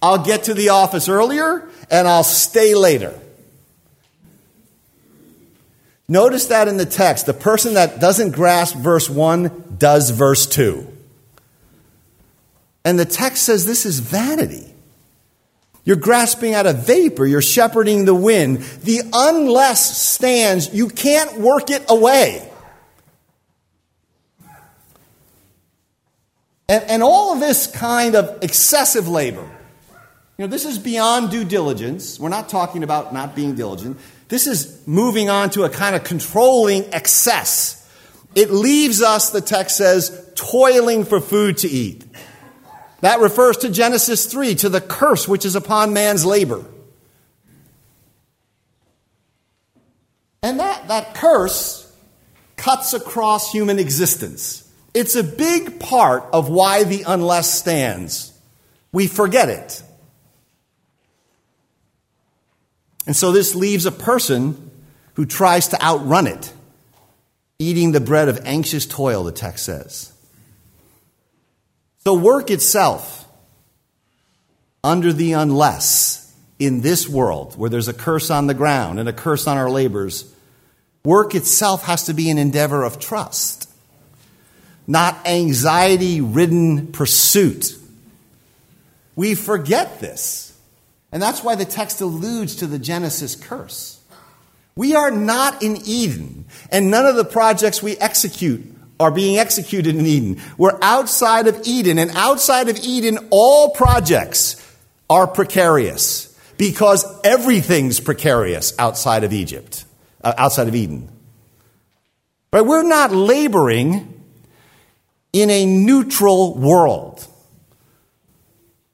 I'll 0.00 0.24
get 0.24 0.44
to 0.44 0.54
the 0.54 0.70
office 0.70 1.10
earlier 1.10 1.68
and 1.90 2.08
I'll 2.08 2.24
stay 2.24 2.74
later. 2.74 3.20
Notice 6.12 6.44
that 6.48 6.68
in 6.68 6.76
the 6.76 6.84
text, 6.84 7.24
the 7.24 7.32
person 7.32 7.72
that 7.72 7.98
doesn't 7.98 8.32
grasp 8.32 8.76
verse 8.76 9.08
1 9.08 9.76
does 9.78 10.10
verse 10.10 10.46
2. 10.46 10.86
And 12.84 12.98
the 12.98 13.06
text 13.06 13.44
says 13.44 13.64
this 13.64 13.86
is 13.86 14.00
vanity. 14.00 14.74
You're 15.84 15.96
grasping 15.96 16.52
at 16.52 16.66
a 16.66 16.74
vapor. 16.74 17.24
You're 17.24 17.40
shepherding 17.40 18.04
the 18.04 18.14
wind. 18.14 18.58
The 18.58 19.00
unless 19.10 20.02
stands, 20.02 20.74
you 20.74 20.90
can't 20.90 21.40
work 21.40 21.70
it 21.70 21.82
away. 21.88 22.46
And, 26.68 26.84
and 26.90 27.02
all 27.02 27.32
of 27.32 27.40
this 27.40 27.66
kind 27.68 28.16
of 28.16 28.44
excessive 28.44 29.08
labor, 29.08 29.50
you 30.36 30.44
know, 30.44 30.46
this 30.46 30.66
is 30.66 30.78
beyond 30.78 31.30
due 31.30 31.44
diligence. 31.44 32.20
We're 32.20 32.28
not 32.28 32.50
talking 32.50 32.82
about 32.82 33.14
not 33.14 33.34
being 33.34 33.54
diligent. 33.54 33.98
This 34.32 34.46
is 34.46 34.82
moving 34.86 35.28
on 35.28 35.50
to 35.50 35.64
a 35.64 35.68
kind 35.68 35.94
of 35.94 36.04
controlling 36.04 36.86
excess. 36.94 37.86
It 38.34 38.50
leaves 38.50 39.02
us, 39.02 39.28
the 39.28 39.42
text 39.42 39.76
says, 39.76 40.32
toiling 40.34 41.04
for 41.04 41.20
food 41.20 41.58
to 41.58 41.68
eat. 41.68 42.06
That 43.02 43.20
refers 43.20 43.58
to 43.58 43.68
Genesis 43.68 44.24
3, 44.24 44.54
to 44.54 44.70
the 44.70 44.80
curse 44.80 45.28
which 45.28 45.44
is 45.44 45.54
upon 45.54 45.92
man's 45.92 46.24
labor. 46.24 46.64
And 50.42 50.58
that, 50.60 50.88
that 50.88 51.14
curse 51.14 51.94
cuts 52.56 52.94
across 52.94 53.52
human 53.52 53.78
existence. 53.78 54.66
It's 54.94 55.14
a 55.14 55.22
big 55.22 55.78
part 55.78 56.24
of 56.32 56.48
why 56.48 56.84
the 56.84 57.04
unless 57.06 57.52
stands. 57.52 58.32
We 58.92 59.08
forget 59.08 59.50
it. 59.50 59.82
And 63.06 63.16
so 63.16 63.32
this 63.32 63.54
leaves 63.54 63.86
a 63.86 63.92
person 63.92 64.70
who 65.14 65.26
tries 65.26 65.68
to 65.68 65.82
outrun 65.82 66.26
it, 66.26 66.52
eating 67.58 67.92
the 67.92 68.00
bread 68.00 68.28
of 68.28 68.40
anxious 68.44 68.86
toil, 68.86 69.24
the 69.24 69.32
text 69.32 69.64
says. 69.64 70.12
The 72.04 72.14
work 72.14 72.50
itself, 72.50 73.28
under 74.82 75.12
the 75.12 75.32
unless, 75.32 76.22
in 76.58 76.80
this 76.80 77.08
world 77.08 77.56
where 77.56 77.70
there's 77.70 77.88
a 77.88 77.92
curse 77.92 78.30
on 78.30 78.46
the 78.46 78.54
ground 78.54 79.00
and 79.00 79.08
a 79.08 79.12
curse 79.12 79.46
on 79.46 79.56
our 79.56 79.70
labors, 79.70 80.32
work 81.04 81.34
itself 81.34 81.84
has 81.84 82.04
to 82.04 82.14
be 82.14 82.30
an 82.30 82.38
endeavor 82.38 82.84
of 82.84 83.00
trust, 83.00 83.68
not 84.86 85.26
anxiety 85.26 86.20
ridden 86.20 86.92
pursuit. 86.92 87.76
We 89.16 89.34
forget 89.34 90.00
this. 90.00 90.51
And 91.12 91.22
that's 91.22 91.44
why 91.44 91.54
the 91.54 91.66
text 91.66 92.00
alludes 92.00 92.56
to 92.56 92.66
the 92.66 92.78
Genesis 92.78 93.36
curse. 93.36 94.00
We 94.74 94.94
are 94.94 95.10
not 95.10 95.62
in 95.62 95.76
Eden, 95.84 96.46
and 96.70 96.90
none 96.90 97.04
of 97.04 97.16
the 97.16 97.26
projects 97.26 97.82
we 97.82 97.96
execute 97.98 98.64
are 98.98 99.10
being 99.10 99.36
executed 99.36 99.94
in 99.94 100.06
Eden. 100.06 100.40
We're 100.56 100.78
outside 100.80 101.46
of 101.46 101.60
Eden, 101.64 101.98
and 101.98 102.10
outside 102.12 102.70
of 102.70 102.78
Eden, 102.78 103.18
all 103.30 103.70
projects 103.70 104.56
are 105.10 105.26
precarious 105.26 106.34
because 106.56 107.04
everything's 107.22 108.00
precarious 108.00 108.72
outside 108.78 109.24
of 109.24 109.32
Egypt, 109.32 109.84
uh, 110.24 110.32
outside 110.38 110.68
of 110.68 110.74
Eden. 110.74 111.10
But 112.50 112.64
we're 112.64 112.82
not 112.82 113.12
laboring 113.12 114.22
in 115.32 115.50
a 115.50 115.66
neutral 115.66 116.54
world. 116.54 117.26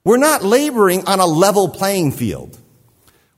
We're 0.08 0.16
not 0.16 0.42
laboring 0.42 1.06
on 1.06 1.20
a 1.20 1.26
level 1.26 1.68
playing 1.68 2.12
field. 2.12 2.56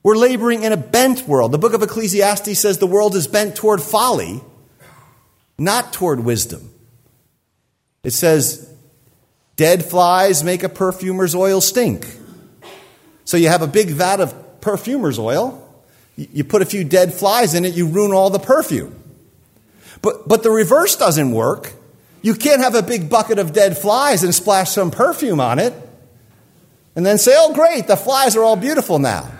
We're 0.03 0.15
laboring 0.15 0.63
in 0.63 0.71
a 0.71 0.77
bent 0.77 1.27
world. 1.27 1.51
The 1.51 1.57
book 1.57 1.73
of 1.73 1.83
Ecclesiastes 1.83 2.57
says 2.57 2.77
the 2.77 2.87
world 2.87 3.13
is 3.13 3.27
bent 3.27 3.57
toward 3.57 3.81
folly 3.81 4.39
not 5.59 5.91
toward 5.91 6.21
wisdom. 6.21 6.73
It 8.05 8.11
says, 8.11 8.73
Dead 9.57 9.83
flies 9.83 10.45
make 10.45 10.63
a 10.63 10.69
perfumer's 10.69 11.35
oil 11.35 11.59
stink. 11.59 12.07
So 13.25 13.35
you 13.35 13.49
have 13.49 13.61
a 13.61 13.67
big 13.67 13.89
vat 13.89 14.21
of 14.21 14.61
perfumer's 14.61 15.19
oil, 15.19 15.61
you 16.15 16.45
put 16.45 16.61
a 16.61 16.65
few 16.65 16.85
dead 16.85 17.13
flies 17.13 17.53
in 17.53 17.65
it, 17.65 17.73
you 17.73 17.85
ruin 17.85 18.13
all 18.13 18.29
the 18.29 18.39
perfume. 18.39 18.95
But, 20.01 20.25
but 20.25 20.41
the 20.41 20.51
reverse 20.51 20.95
doesn't 20.95 21.33
work. 21.33 21.73
You 22.21 22.33
can't 22.33 22.61
have 22.61 22.75
a 22.75 22.81
big 22.81 23.09
bucket 23.09 23.39
of 23.39 23.51
dead 23.51 23.77
flies 23.77 24.23
and 24.23 24.33
splash 24.33 24.69
some 24.69 24.89
perfume 24.89 25.41
on 25.41 25.59
it 25.59 25.73
and 26.95 27.05
then 27.05 27.17
say, 27.17 27.33
oh, 27.35 27.53
great, 27.53 27.87
the 27.87 27.95
flies 27.95 28.35
are 28.35 28.43
all 28.43 28.55
beautiful 28.55 28.99
now. 28.99 29.31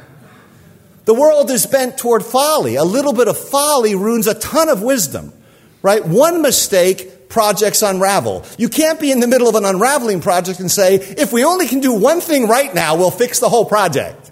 The 1.06 1.14
world 1.14 1.50
is 1.52 1.66
bent 1.66 1.98
toward 1.98 2.24
folly. 2.24 2.76
A 2.76 2.84
little 2.84 3.14
bit 3.14 3.28
of 3.28 3.38
folly 3.38 3.96
ruins 3.96 4.28
a 4.28 4.34
ton 4.34 4.70
of 4.70 4.82
wisdom, 4.82 5.34
right? 5.82 6.06
One 6.06 6.42
mistake, 6.42 7.30
projects 7.32 7.82
unravel. 7.82 8.44
You 8.58 8.70
can't 8.70 9.00
be 9.00 9.12
in 9.12 9.20
the 9.20 9.28
middle 9.28 9.50
of 9.50 9.56
an 9.56 9.66
unraveling 9.66 10.22
project 10.22 10.60
and 10.60 10.70
say, 10.70 10.96
if 10.96 11.34
we 11.34 11.44
only 11.44 11.68
can 11.68 11.80
do 11.80 11.94
one 11.94 12.22
thing 12.22 12.48
right 12.48 12.74
now, 12.74 12.96
we'll 12.98 13.10
fix 13.12 13.40
the 13.40 13.50
whole 13.50 13.66
project. 13.66 14.32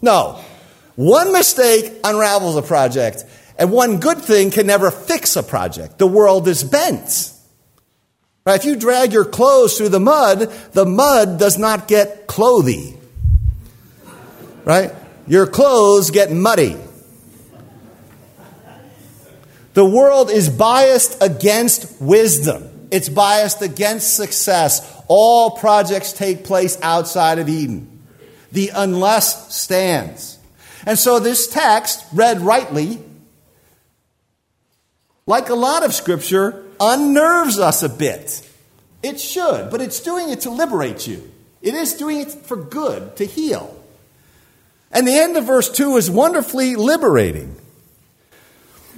No. 0.00 0.40
One 0.94 1.32
mistake 1.32 1.92
unravels 2.02 2.56
a 2.56 2.62
project, 2.62 3.24
and 3.58 3.70
one 3.70 4.00
good 4.00 4.18
thing 4.18 4.50
can 4.50 4.66
never 4.66 4.90
fix 4.90 5.36
a 5.36 5.42
project. 5.42 5.98
The 5.98 6.06
world 6.06 6.48
is 6.48 6.64
bent. 6.64 7.32
Right? 8.46 8.60
If 8.60 8.64
you 8.64 8.76
drag 8.76 9.12
your 9.12 9.24
clothes 9.24 9.76
through 9.76 9.88
the 9.88 10.00
mud, 10.00 10.38
the 10.72 10.86
mud 10.86 11.38
does 11.38 11.58
not 11.58 11.88
get 11.88 12.28
clothy. 12.28 12.96
Right? 14.64 14.92
Your 15.26 15.48
clothes 15.48 16.12
get 16.12 16.30
muddy. 16.30 16.76
The 19.74 19.84
world 19.84 20.30
is 20.30 20.48
biased 20.48 21.20
against 21.20 22.00
wisdom. 22.00 22.88
It's 22.92 23.08
biased 23.08 23.62
against 23.62 24.14
success. 24.14 24.80
All 25.08 25.50
projects 25.58 26.12
take 26.12 26.44
place 26.44 26.78
outside 26.82 27.40
of 27.40 27.48
Eden. 27.48 28.04
The 28.52 28.70
unless 28.72 29.54
stands. 29.54 30.38
And 30.86 30.96
so 30.96 31.18
this 31.18 31.48
text, 31.48 32.06
read 32.12 32.40
rightly, 32.40 33.00
like 35.26 35.48
a 35.48 35.54
lot 35.54 35.84
of 35.84 35.92
scripture, 35.92 36.65
unnerves 36.80 37.58
us 37.58 37.82
a 37.82 37.88
bit. 37.88 38.48
It 39.02 39.20
should, 39.20 39.70
but 39.70 39.80
it's 39.80 40.00
doing 40.00 40.30
it 40.30 40.40
to 40.42 40.50
liberate 40.50 41.06
you. 41.06 41.30
It 41.62 41.74
is 41.74 41.94
doing 41.94 42.20
it 42.20 42.30
for 42.30 42.56
good, 42.56 43.16
to 43.16 43.24
heal. 43.24 43.76
And 44.90 45.06
the 45.06 45.16
end 45.16 45.36
of 45.36 45.44
verse 45.44 45.70
2 45.70 45.96
is 45.96 46.10
wonderfully 46.10 46.76
liberating. 46.76 47.56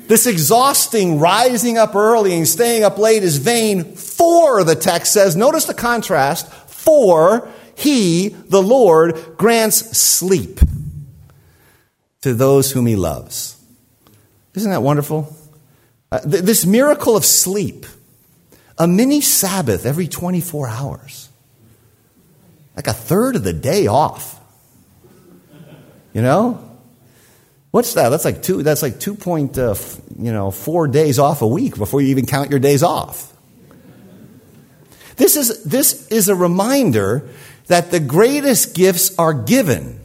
This 0.06 0.26
exhausting 0.26 1.18
rising 1.18 1.76
up 1.76 1.94
early 1.94 2.34
and 2.34 2.48
staying 2.48 2.84
up 2.84 2.98
late 2.98 3.22
is 3.22 3.36
vain, 3.38 3.94
for, 3.94 4.64
the 4.64 4.74
text 4.74 5.12
says. 5.12 5.36
Notice 5.36 5.66
the 5.66 5.74
contrast. 5.74 6.50
For 6.50 7.50
he, 7.74 8.28
the 8.28 8.62
Lord, 8.62 9.36
grants 9.36 9.98
sleep 9.98 10.60
to 12.22 12.34
those 12.34 12.72
whom 12.72 12.86
he 12.86 12.96
loves. 12.96 13.56
Isn't 14.54 14.70
that 14.70 14.82
wonderful? 14.82 15.36
Uh, 16.10 16.20
th- 16.20 16.42
this 16.42 16.64
miracle 16.64 17.16
of 17.16 17.24
sleep, 17.24 17.86
a 18.78 18.86
mini 18.86 19.20
Sabbath 19.20 19.84
every 19.84 20.08
24 20.08 20.68
hours, 20.68 21.28
like 22.76 22.86
a 22.86 22.92
third 22.92 23.36
of 23.36 23.44
the 23.44 23.52
day 23.52 23.86
off. 23.86 24.40
You 26.14 26.22
know? 26.22 26.64
What's 27.70 27.94
that? 27.94 28.08
That's 28.08 28.24
like 28.24 28.42
two, 28.42 28.62
that's 28.62 28.82
like 28.82 28.98
two 28.98 29.14
point, 29.14 29.58
uh, 29.58 29.74
you 30.18 30.32
know, 30.32 30.50
four 30.50 30.88
days 30.88 31.18
off 31.18 31.42
a 31.42 31.46
week 31.46 31.76
before 31.76 32.00
you 32.00 32.08
even 32.08 32.24
count 32.24 32.50
your 32.50 32.58
days 32.58 32.82
off. 32.82 33.34
This 35.16 35.36
is, 35.36 35.64
this 35.64 36.08
is 36.08 36.28
a 36.28 36.34
reminder 36.34 37.28
that 37.66 37.90
the 37.90 38.00
greatest 38.00 38.74
gifts 38.74 39.16
are 39.18 39.34
given. 39.34 40.00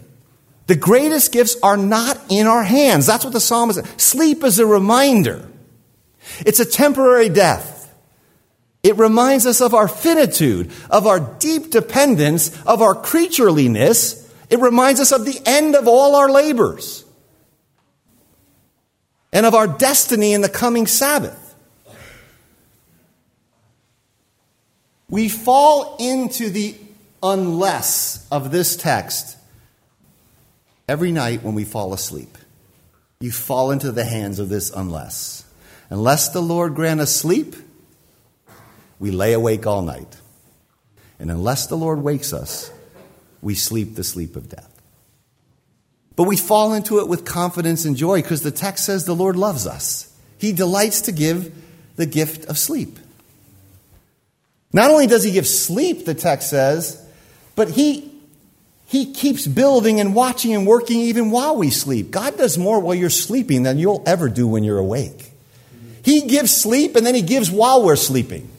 The 0.67 0.75
greatest 0.75 1.31
gifts 1.31 1.55
are 1.61 1.77
not 1.77 2.19
in 2.29 2.47
our 2.47 2.63
hands. 2.63 3.05
That's 3.05 3.23
what 3.23 3.33
the 3.33 3.39
psalmist. 3.39 3.99
Sleep 3.99 4.43
is 4.43 4.59
a 4.59 4.65
reminder. 4.65 5.47
It's 6.45 6.59
a 6.59 6.65
temporary 6.65 7.29
death. 7.29 7.93
It 8.83 8.97
reminds 8.97 9.45
us 9.45 9.61
of 9.61 9.73
our 9.73 9.87
finitude, 9.87 10.71
of 10.89 11.07
our 11.07 11.19
deep 11.19 11.71
dependence, 11.71 12.49
of 12.63 12.81
our 12.81 12.93
creatureliness. 12.93 14.29
It 14.49 14.59
reminds 14.59 14.99
us 14.99 15.11
of 15.11 15.25
the 15.25 15.39
end 15.45 15.75
of 15.75 15.87
all 15.87 16.15
our 16.15 16.29
labors 16.29 17.05
and 19.31 19.45
of 19.45 19.55
our 19.55 19.67
destiny 19.67 20.33
in 20.33 20.41
the 20.41 20.49
coming 20.49 20.85
Sabbath. 20.85 21.55
We 25.09 25.29
fall 25.29 25.97
into 25.99 26.49
the 26.49 26.75
unless 27.21 28.27
of 28.31 28.51
this 28.51 28.75
text 28.75 29.37
every 30.89 31.11
night 31.11 31.41
when 31.41 31.55
we 31.55 31.63
fall 31.63 31.93
asleep. 31.93 32.37
You 33.19 33.31
fall 33.31 33.71
into 33.71 33.91
the 33.91 34.03
hands 34.03 34.39
of 34.39 34.49
this 34.49 34.69
unless. 34.71 35.45
Unless 35.89 36.29
the 36.29 36.41
Lord 36.41 36.75
grant 36.75 37.01
us 37.01 37.15
sleep, 37.15 37.55
we 38.99 39.11
lay 39.11 39.33
awake 39.33 39.67
all 39.67 39.81
night. 39.81 40.17
And 41.19 41.29
unless 41.29 41.67
the 41.67 41.77
Lord 41.77 42.01
wakes 42.01 42.33
us, 42.33 42.71
we 43.41 43.55
sleep 43.55 43.95
the 43.95 44.03
sleep 44.03 44.35
of 44.35 44.49
death. 44.49 44.69
But 46.15 46.23
we 46.23 46.37
fall 46.37 46.73
into 46.73 46.99
it 46.99 47.07
with 47.07 47.25
confidence 47.25 47.85
and 47.85 47.97
joy 47.97 48.21
because 48.21 48.43
the 48.43 48.51
text 48.51 48.85
says 48.85 49.05
the 49.05 49.15
Lord 49.15 49.35
loves 49.35 49.65
us. 49.65 50.13
He 50.37 50.51
delights 50.51 51.01
to 51.01 51.11
give 51.11 51.53
the 51.95 52.05
gift 52.05 52.45
of 52.45 52.57
sleep. 52.57 52.99
Not 54.71 54.89
only 54.89 55.07
does 55.07 55.23
he 55.23 55.31
give 55.31 55.47
sleep, 55.47 56.05
the 56.05 56.13
text 56.13 56.49
says, 56.49 57.03
but 57.55 57.69
he, 57.69 58.11
he 58.87 59.13
keeps 59.13 59.45
building 59.45 59.99
and 59.99 60.15
watching 60.15 60.53
and 60.53 60.65
working 60.65 60.99
even 60.99 61.29
while 61.29 61.55
we 61.55 61.69
sleep. 61.69 62.09
God 62.09 62.37
does 62.37 62.57
more 62.57 62.79
while 62.79 62.95
you're 62.95 63.09
sleeping 63.09 63.63
than 63.63 63.77
you'll 63.77 64.03
ever 64.05 64.29
do 64.29 64.47
when 64.47 64.63
you're 64.63 64.79
awake. 64.79 65.32
He 66.03 66.21
gives 66.21 66.55
sleep 66.55 66.95
and 66.95 67.05
then 67.05 67.15
he 67.15 67.21
gives 67.21 67.49
while 67.49 67.83
we're 67.83 67.95
sleeping. 67.95 68.49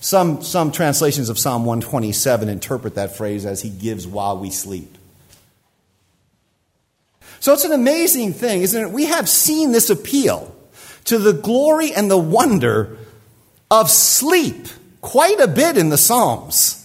Some, 0.00 0.42
some 0.42 0.72
translations 0.72 1.28
of 1.28 1.38
Psalm 1.38 1.64
127 1.64 2.48
interpret 2.48 2.94
that 2.94 3.16
phrase 3.16 3.44
as 3.44 3.62
he 3.62 3.68
gives 3.68 4.06
while 4.06 4.38
we 4.38 4.50
sleep. 4.50 4.96
So 7.38 7.52
it's 7.52 7.64
an 7.64 7.72
amazing 7.72 8.32
thing, 8.32 8.62
isn't 8.62 8.82
it? 8.82 8.90
We 8.90 9.06
have 9.06 9.28
seen 9.28 9.72
this 9.72 9.90
appeal 9.90 10.54
to 11.04 11.18
the 11.18 11.32
glory 11.32 11.92
and 11.92 12.10
the 12.10 12.18
wonder 12.18 12.98
of 13.70 13.90
sleep 13.90 14.66
quite 15.00 15.40
a 15.40 15.48
bit 15.48 15.76
in 15.76 15.88
the 15.88 15.98
Psalms. 15.98 16.76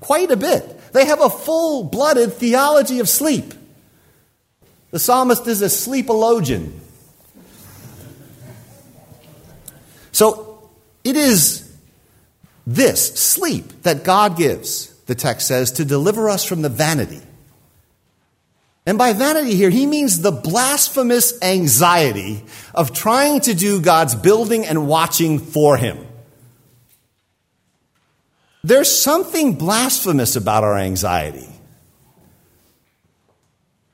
Quite 0.00 0.30
a 0.30 0.36
bit. 0.36 0.92
They 0.92 1.06
have 1.06 1.20
a 1.20 1.30
full 1.30 1.84
blooded 1.84 2.34
theology 2.34 3.00
of 3.00 3.08
sleep. 3.08 3.54
The 4.90 4.98
psalmist 4.98 5.46
is 5.48 5.60
a 5.60 5.66
sleepologian. 5.66 6.72
So 10.14 10.70
it 11.02 11.16
is 11.16 11.76
this 12.66 13.14
sleep 13.18 13.82
that 13.82 14.04
God 14.04 14.36
gives, 14.36 14.94
the 15.06 15.16
text 15.16 15.48
says, 15.48 15.72
to 15.72 15.84
deliver 15.84 16.28
us 16.30 16.44
from 16.44 16.62
the 16.62 16.68
vanity. 16.68 17.20
And 18.86 18.96
by 18.96 19.12
vanity 19.12 19.56
here, 19.56 19.70
he 19.70 19.86
means 19.86 20.20
the 20.20 20.30
blasphemous 20.30 21.42
anxiety 21.42 22.44
of 22.76 22.92
trying 22.92 23.40
to 23.40 23.54
do 23.54 23.80
God's 23.80 24.14
building 24.14 24.64
and 24.64 24.86
watching 24.86 25.40
for 25.40 25.76
him. 25.76 26.06
There's 28.62 28.96
something 28.96 29.54
blasphemous 29.54 30.36
about 30.36 30.62
our 30.62 30.78
anxiety. 30.78 31.48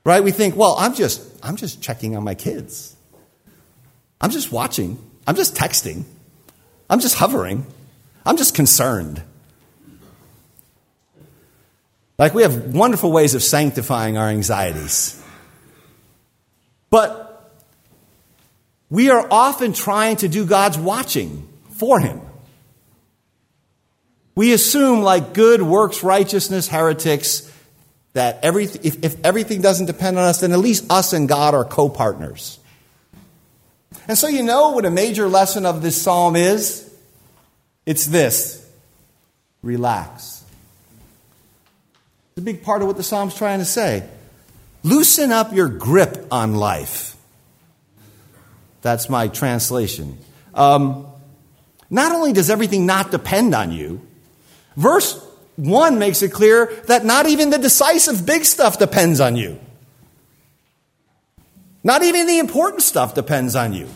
Right? 0.05 0.23
We 0.23 0.31
think, 0.31 0.55
well, 0.55 0.75
I'm 0.77 0.93
just 0.93 1.23
I'm 1.43 1.55
just 1.55 1.81
checking 1.81 2.15
on 2.15 2.23
my 2.23 2.35
kids. 2.35 2.95
I'm 4.19 4.29
just 4.29 4.51
watching. 4.51 4.99
I'm 5.27 5.35
just 5.35 5.55
texting. 5.55 6.03
I'm 6.89 6.99
just 6.99 7.15
hovering. 7.15 7.65
I'm 8.25 8.37
just 8.37 8.55
concerned. 8.55 9.21
Like 12.17 12.33
we 12.33 12.43
have 12.43 12.75
wonderful 12.75 13.11
ways 13.11 13.33
of 13.33 13.41
sanctifying 13.41 14.17
our 14.17 14.29
anxieties. 14.29 15.21
But 16.89 17.51
we 18.89 19.09
are 19.09 19.25
often 19.31 19.73
trying 19.73 20.17
to 20.17 20.27
do 20.27 20.45
God's 20.45 20.77
watching 20.77 21.47
for 21.71 21.99
him. 21.99 22.21
We 24.35 24.53
assume, 24.53 25.01
like 25.01 25.33
good 25.33 25.61
works 25.61 26.03
righteousness 26.03 26.67
heretics, 26.67 27.51
that 28.13 28.39
every, 28.43 28.65
if, 28.65 29.03
if 29.03 29.25
everything 29.25 29.61
doesn't 29.61 29.85
depend 29.85 30.17
on 30.19 30.25
us, 30.25 30.41
then 30.41 30.51
at 30.51 30.59
least 30.59 30.91
us 30.91 31.13
and 31.13 31.27
God 31.27 31.53
are 31.53 31.65
co 31.65 31.89
partners. 31.89 32.59
And 34.07 34.17
so, 34.17 34.27
you 34.27 34.43
know 34.43 34.71
what 34.71 34.85
a 34.85 34.91
major 34.91 35.27
lesson 35.27 35.65
of 35.65 35.81
this 35.81 36.01
psalm 36.01 36.35
is? 36.35 36.93
It's 37.85 38.05
this 38.05 38.67
relax. 39.61 40.43
It's 42.31 42.41
a 42.41 42.41
big 42.41 42.63
part 42.63 42.81
of 42.81 42.87
what 42.87 42.97
the 42.97 43.03
psalm's 43.03 43.35
trying 43.35 43.59
to 43.59 43.65
say. 43.65 44.07
Loosen 44.83 45.31
up 45.31 45.53
your 45.53 45.67
grip 45.67 46.27
on 46.31 46.55
life. 46.55 47.15
That's 48.81 49.09
my 49.09 49.27
translation. 49.27 50.17
Um, 50.53 51.07
not 51.89 52.11
only 52.11 52.33
does 52.33 52.49
everything 52.49 52.85
not 52.85 53.11
depend 53.11 53.53
on 53.53 53.71
you, 53.71 54.01
Verse 54.75 55.21
1 55.57 55.99
makes 55.99 56.21
it 56.21 56.31
clear 56.31 56.73
that 56.87 57.05
not 57.05 57.27
even 57.27 57.49
the 57.49 57.57
decisive 57.57 58.25
big 58.25 58.45
stuff 58.45 58.79
depends 58.79 59.19
on 59.19 59.35
you. 59.35 59.59
Not 61.83 62.03
even 62.03 62.27
the 62.27 62.39
important 62.39 62.83
stuff 62.83 63.15
depends 63.15 63.55
on 63.55 63.73
you. 63.73 63.87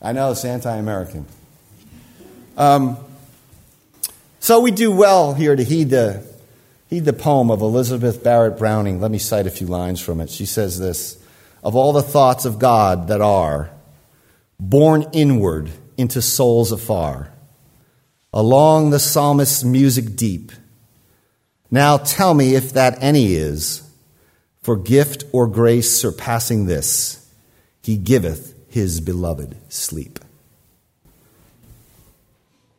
I 0.00 0.12
know 0.12 0.30
it's 0.30 0.44
anti 0.44 0.76
American. 0.76 1.26
Um, 2.56 2.96
so 4.40 4.60
we 4.60 4.70
do 4.70 4.90
well 4.90 5.34
here 5.34 5.56
to 5.56 5.64
heed 5.64 5.90
the, 5.90 6.24
heed 6.88 7.04
the 7.04 7.12
poem 7.12 7.50
of 7.50 7.60
Elizabeth 7.60 8.22
Barrett 8.22 8.58
Browning. 8.58 9.00
Let 9.00 9.10
me 9.10 9.18
cite 9.18 9.46
a 9.46 9.50
few 9.50 9.66
lines 9.66 10.00
from 10.00 10.20
it. 10.20 10.30
She 10.30 10.46
says 10.46 10.78
this 10.78 11.18
Of 11.64 11.74
all 11.74 11.92
the 11.92 12.02
thoughts 12.02 12.44
of 12.44 12.58
God 12.58 13.08
that 13.08 13.20
are 13.20 13.70
born 14.60 15.06
inward 15.12 15.70
into 15.96 16.20
souls 16.20 16.70
afar, 16.70 17.32
along 18.32 18.90
the 18.90 18.98
psalmist's 18.98 19.64
music 19.64 20.16
deep, 20.16 20.52
now 21.70 21.96
tell 21.96 22.34
me 22.34 22.54
if 22.54 22.72
that 22.74 22.98
any 23.00 23.34
is, 23.34 23.87
for 24.68 24.76
gift 24.76 25.24
or 25.32 25.46
grace 25.46 25.90
surpassing 25.98 26.66
this, 26.66 27.26
he 27.82 27.96
giveth 27.96 28.54
his 28.68 29.00
beloved 29.00 29.56
sleep. 29.72 30.18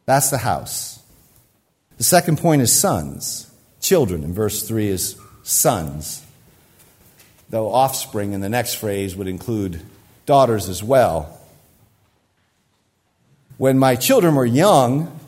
That's 0.06 0.30
the 0.30 0.38
house. 0.38 1.02
The 1.97 2.04
second 2.04 2.38
point 2.38 2.62
is 2.62 2.71
sons, 2.71 3.52
children. 3.82 4.23
In 4.23 4.36
verse 4.36 4.67
3 4.67 4.88
is 4.88 5.19
sons, 5.41 6.23
though 7.49 7.73
offspring 7.73 8.34
in 8.34 8.41
the 8.41 8.49
next 8.49 8.75
phrase 8.75 9.15
would 9.15 9.28
include 9.28 9.82
daughters 10.28 10.69
as 10.69 10.84
well. 10.84 11.39
When 13.58 13.80
my 13.80 13.95
children 13.95 14.36
were 14.36 14.45
young, 14.45 15.19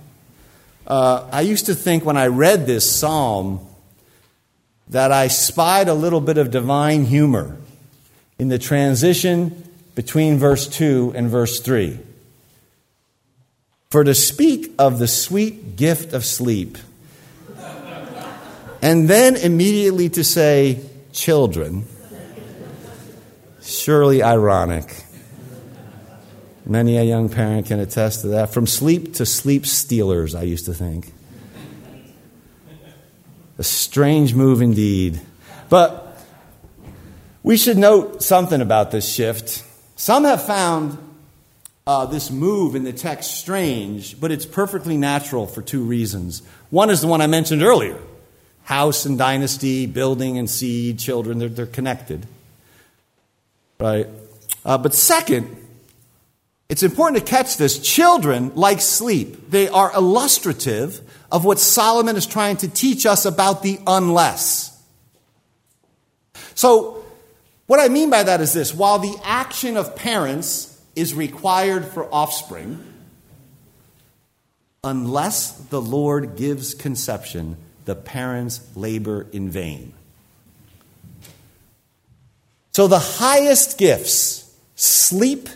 uh, 0.85 1.27
I 1.31 1.41
used 1.41 1.65
to 1.65 1.73
think 1.73 2.05
when 2.05 2.17
I 2.17 2.27
read 2.27 2.67
this 2.67 2.87
psalm 2.87 3.67
that 4.91 5.11
I 5.11 5.27
spied 5.27 5.87
a 5.87 5.93
little 5.93 6.21
bit 6.21 6.37
of 6.37 6.51
divine 6.51 7.05
humor 7.05 7.57
in 8.37 8.49
the 8.49 8.59
transition 8.59 9.63
between 9.95 10.37
verse 10.37 10.67
2 10.67 11.13
and 11.15 11.29
verse 11.29 11.59
3. 11.61 11.99
For 13.89 14.03
to 14.03 14.13
speak 14.13 14.73
of 14.77 14.99
the 14.99 15.07
sweet 15.07 15.75
gift 15.75 16.13
of 16.13 16.25
sleep, 16.25 16.77
and 18.81 19.09
then 19.09 19.35
immediately 19.35 20.09
to 20.09 20.23
say, 20.23 20.79
children, 21.13 21.85
surely 23.61 24.23
ironic. 24.23 25.03
Many 26.65 26.97
a 26.97 27.03
young 27.03 27.29
parent 27.29 27.67
can 27.67 27.79
attest 27.79 28.21
to 28.21 28.27
that. 28.29 28.53
From 28.53 28.65
sleep 28.65 29.15
to 29.15 29.25
sleep 29.25 29.65
stealers, 29.65 30.35
I 30.35 30.43
used 30.43 30.65
to 30.65 30.73
think. 30.73 31.13
A 33.57 33.63
strange 33.63 34.33
move 34.33 34.61
indeed. 34.61 35.21
But 35.69 36.17
we 37.43 37.57
should 37.57 37.77
note 37.77 38.23
something 38.23 38.61
about 38.61 38.91
this 38.91 39.11
shift. 39.11 39.63
Some 39.95 40.23
have 40.23 40.43
found 40.43 40.97
uh, 41.85 42.05
this 42.05 42.31
move 42.31 42.75
in 42.75 42.83
the 42.83 42.93
text 42.93 43.37
strange, 43.37 44.19
but 44.19 44.31
it's 44.31 44.45
perfectly 44.45 44.97
natural 44.97 45.47
for 45.47 45.61
two 45.61 45.83
reasons. 45.83 46.41
One 46.69 46.89
is 46.89 47.01
the 47.01 47.07
one 47.07 47.21
I 47.21 47.27
mentioned 47.27 47.63
earlier 47.63 47.99
house 48.63 49.05
and 49.05 49.17
dynasty, 49.17 49.85
building 49.85 50.37
and 50.37 50.49
seed, 50.49 50.97
children, 50.99 51.39
they're, 51.39 51.49
they're 51.49 51.65
connected. 51.65 52.25
Right? 53.79 54.07
Uh, 54.63 54.77
but 54.77 54.93
second, 54.93 55.60
it's 56.71 56.83
important 56.83 57.19
to 57.19 57.29
catch 57.29 57.57
this. 57.57 57.79
Children 57.79 58.53
like 58.55 58.79
sleep, 58.79 59.51
they 59.51 59.67
are 59.67 59.91
illustrative 59.93 61.01
of 61.29 61.43
what 61.43 61.59
Solomon 61.59 62.15
is 62.15 62.25
trying 62.25 62.55
to 62.57 62.69
teach 62.69 63.05
us 63.05 63.25
about 63.25 63.61
the 63.61 63.77
unless. 63.85 64.81
So, 66.55 67.03
what 67.67 67.81
I 67.81 67.89
mean 67.89 68.09
by 68.09 68.23
that 68.23 68.39
is 68.39 68.53
this 68.53 68.73
while 68.73 68.99
the 68.99 69.13
action 69.21 69.75
of 69.75 69.97
parents 69.97 70.81
is 70.95 71.13
required 71.13 71.83
for 71.83 72.05
offspring 72.05 72.81
unless 74.81 75.51
the 75.51 75.81
Lord 75.81 76.37
gives 76.37 76.73
conception, 76.73 77.57
the 77.83 77.95
parents 77.95 78.61
labor 78.77 79.27
in 79.33 79.49
vain. 79.49 79.91
So 82.71 82.87
the 82.87 82.99
highest 82.99 83.77
gifts, 83.77 84.55
sleep 84.75 85.49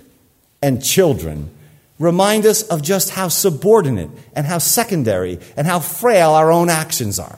and 0.65 0.83
children, 0.83 1.51
remind 1.99 2.43
us 2.43 2.63
of 2.63 2.81
just 2.81 3.11
how 3.11 3.27
subordinate 3.27 4.09
and 4.35 4.47
how 4.47 4.57
secondary 4.57 5.39
and 5.55 5.67
how 5.67 5.79
frail 5.79 6.31
our 6.31 6.51
own 6.51 6.71
actions 6.71 7.19
are. 7.19 7.37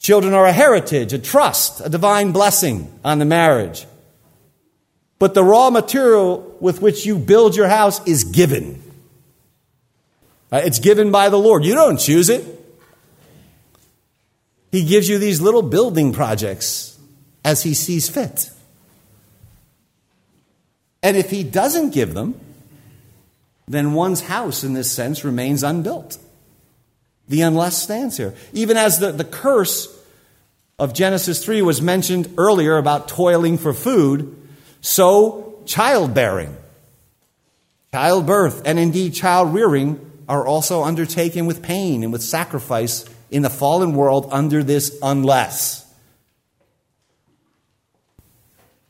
Children 0.00 0.34
are 0.34 0.46
a 0.46 0.52
heritage, 0.52 1.12
a 1.12 1.20
trust, 1.20 1.80
a 1.86 1.88
divine 1.88 2.32
blessing 2.32 2.92
on 3.04 3.20
the 3.20 3.24
marriage. 3.24 3.86
But 5.20 5.34
the 5.34 5.44
raw 5.44 5.70
material 5.70 6.56
with 6.58 6.82
which 6.82 7.06
you 7.06 7.16
build 7.16 7.54
your 7.54 7.68
house 7.68 8.04
is 8.04 8.24
given. 8.24 8.82
Uh, 10.50 10.62
it's 10.64 10.80
given 10.80 11.12
by 11.12 11.28
the 11.28 11.38
Lord. 11.38 11.64
You 11.64 11.76
don't 11.76 12.00
choose 12.00 12.28
it. 12.28 12.44
He 14.72 14.84
gives 14.84 15.08
you 15.08 15.18
these 15.18 15.40
little 15.40 15.62
building 15.62 16.12
projects 16.12 16.98
as 17.44 17.62
He 17.62 17.72
sees 17.72 18.08
fit. 18.08 18.50
And 21.02 21.16
if 21.16 21.30
He 21.30 21.42
doesn't 21.42 21.90
give 21.90 22.14
them, 22.14 22.38
then 23.66 23.94
one's 23.94 24.22
house, 24.22 24.64
in 24.64 24.74
this 24.74 24.90
sense, 24.90 25.24
remains 25.24 25.62
unbuilt. 25.62 26.18
The 27.28 27.42
unless 27.42 27.80
stands 27.80 28.16
here. 28.16 28.34
Even 28.52 28.76
as 28.76 28.98
the, 28.98 29.12
the 29.12 29.24
curse 29.24 29.96
of 30.80 30.92
Genesis 30.92 31.44
3 31.44 31.62
was 31.62 31.80
mentioned 31.80 32.34
earlier 32.36 32.76
about 32.76 33.06
toiling 33.06 33.58
for 33.58 33.72
food, 33.72 34.36
so, 34.80 35.62
childbearing, 35.66 36.56
childbirth, 37.92 38.62
and 38.64 38.78
indeed 38.78 39.14
child 39.14 39.54
rearing 39.54 40.10
are 40.28 40.46
also 40.46 40.82
undertaken 40.82 41.46
with 41.46 41.62
pain 41.62 42.02
and 42.02 42.12
with 42.12 42.22
sacrifice 42.22 43.04
in 43.30 43.42
the 43.42 43.50
fallen 43.50 43.94
world 43.94 44.28
under 44.32 44.62
this 44.62 44.98
unless. 45.02 45.86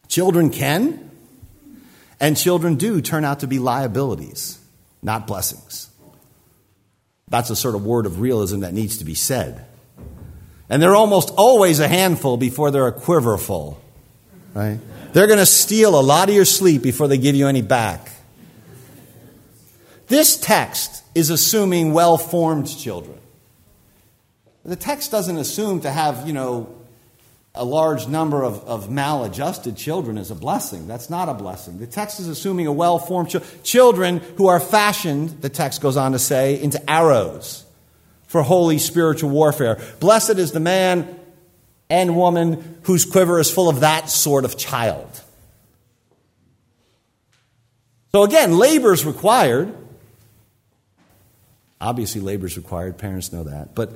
Children 0.08 0.50
can, 0.50 1.09
and 2.20 2.36
children 2.36 2.76
do 2.76 3.00
turn 3.00 3.24
out 3.24 3.40
to 3.40 3.46
be 3.46 3.58
liabilities, 3.58 4.58
not 5.02 5.26
blessings. 5.26 5.88
That's 7.28 7.50
a 7.50 7.56
sort 7.56 7.74
of 7.74 7.84
word 7.86 8.06
of 8.06 8.20
realism 8.20 8.60
that 8.60 8.74
needs 8.74 8.98
to 8.98 9.04
be 9.04 9.14
said. 9.14 9.64
And 10.68 10.82
they're 10.82 10.94
almost 10.94 11.32
always 11.36 11.80
a 11.80 11.88
handful 11.88 12.36
before 12.36 12.70
they're 12.70 12.86
a 12.86 12.92
quiverful, 12.92 13.80
right? 14.54 14.78
They're 15.12 15.26
going 15.26 15.38
to 15.38 15.46
steal 15.46 15.98
a 15.98 16.02
lot 16.02 16.28
of 16.28 16.34
your 16.34 16.44
sleep 16.44 16.82
before 16.82 17.08
they 17.08 17.18
give 17.18 17.34
you 17.34 17.48
any 17.48 17.62
back. 17.62 18.12
This 20.06 20.36
text 20.36 21.04
is 21.14 21.30
assuming 21.30 21.92
well 21.92 22.18
formed 22.18 22.68
children. 22.68 23.18
The 24.64 24.76
text 24.76 25.10
doesn't 25.10 25.36
assume 25.36 25.80
to 25.80 25.90
have, 25.90 26.26
you 26.26 26.32
know, 26.32 26.74
a 27.54 27.64
large 27.64 28.06
number 28.06 28.44
of, 28.44 28.62
of 28.64 28.90
maladjusted 28.90 29.76
children 29.76 30.18
is 30.18 30.30
a 30.30 30.34
blessing. 30.34 30.86
That's 30.86 31.10
not 31.10 31.28
a 31.28 31.34
blessing. 31.34 31.78
The 31.78 31.86
text 31.86 32.20
is 32.20 32.28
assuming 32.28 32.66
a 32.66 32.72
well 32.72 32.98
formed 32.98 33.30
ch- 33.30 33.62
children 33.64 34.18
who 34.36 34.46
are 34.46 34.60
fashioned, 34.60 35.42
the 35.42 35.48
text 35.48 35.80
goes 35.80 35.96
on 35.96 36.12
to 36.12 36.18
say, 36.18 36.60
into 36.60 36.80
arrows 36.88 37.64
for 38.28 38.42
holy 38.42 38.78
spiritual 38.78 39.30
warfare. 39.30 39.80
Blessed 39.98 40.38
is 40.38 40.52
the 40.52 40.60
man 40.60 41.18
and 41.88 42.16
woman 42.16 42.78
whose 42.84 43.04
quiver 43.04 43.40
is 43.40 43.50
full 43.50 43.68
of 43.68 43.80
that 43.80 44.08
sort 44.08 44.44
of 44.44 44.56
child. 44.56 45.20
So 48.12 48.22
again, 48.22 48.56
labor 48.56 48.92
is 48.92 49.04
required. 49.04 49.74
Obviously, 51.80 52.20
labor 52.20 52.46
is 52.46 52.56
required. 52.56 52.98
Parents 52.98 53.32
know 53.32 53.44
that. 53.44 53.74
But 53.74 53.92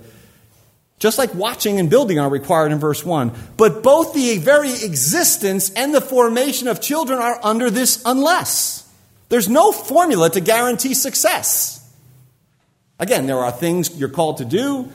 just 0.99 1.19
like 1.19 1.35
watching 1.35 1.79
and 1.79 1.91
building 1.91 2.19
are 2.19 2.29
required 2.29 2.73
in 2.73 2.79
verse 2.79 3.05
1, 3.05 3.33
but 3.57 3.83
both 3.83 4.15
the 4.15 4.39
very 4.39 4.71
existence 4.71 5.71
and 5.71 5.95
the 5.95 6.01
formation 6.01 6.69
of 6.69 6.81
children 6.81 7.19
are 7.19 7.39
under 7.43 7.71
this 7.71 8.03
unless. 8.07 8.89
There's 9.29 9.49
no 9.49 9.73
formula 9.73 10.31
to 10.31 10.41
guarantee 10.41 10.95
success. 10.95 11.81
Again, 12.99 13.27
there 13.27 13.39
are 13.39 13.51
things 13.51 13.97
you're 13.99 14.09
called 14.09 14.39
to 14.39 14.45
do, 14.45 14.91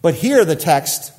but 0.00 0.14
here 0.14 0.44
the 0.44 0.56
text 0.56 1.12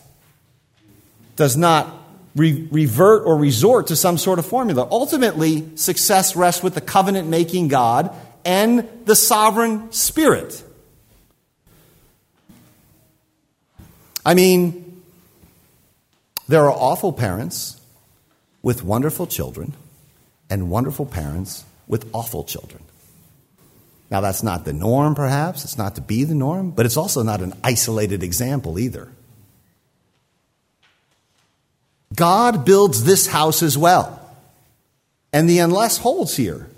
does 1.35 1.55
not 1.55 1.93
re- 2.35 2.67
revert 2.71 3.25
or 3.25 3.37
resort 3.37 3.87
to 3.87 3.95
some 3.95 4.17
sort 4.17 4.39
of 4.39 4.45
formula. 4.45 4.87
Ultimately, 4.89 5.77
success 5.77 6.35
rests 6.35 6.63
with 6.63 6.73
the 6.73 6.81
covenant 6.81 7.29
making 7.29 7.67
God 7.67 8.13
and 8.43 8.87
the 9.05 9.15
sovereign 9.15 9.91
Spirit. 9.91 10.63
I 14.29 14.35
mean, 14.35 15.01
there 16.47 16.65
are 16.65 16.71
awful 16.71 17.11
parents 17.11 17.81
with 18.61 18.83
wonderful 18.83 19.25
children 19.25 19.73
and 20.51 20.69
wonderful 20.69 21.07
parents 21.07 21.65
with 21.87 22.07
awful 22.13 22.43
children. 22.43 22.83
Now, 24.11 24.21
that's 24.21 24.43
not 24.43 24.65
the 24.65 24.71
norm, 24.71 25.15
perhaps. 25.15 25.63
It's 25.63 25.79
not 25.79 25.95
to 25.95 26.01
be 26.01 26.25
the 26.25 26.35
norm, 26.35 26.69
but 26.69 26.85
it's 26.85 26.95
also 26.95 27.23
not 27.23 27.41
an 27.41 27.55
isolated 27.63 28.21
example 28.21 28.77
either. 28.77 29.07
God 32.13 32.65
builds 32.65 33.05
this 33.05 33.25
house 33.25 33.63
as 33.63 33.79
well. 33.79 34.21
And 35.33 35.49
the 35.49 35.57
unless 35.57 35.97
holds 35.97 36.37
here. 36.37 36.69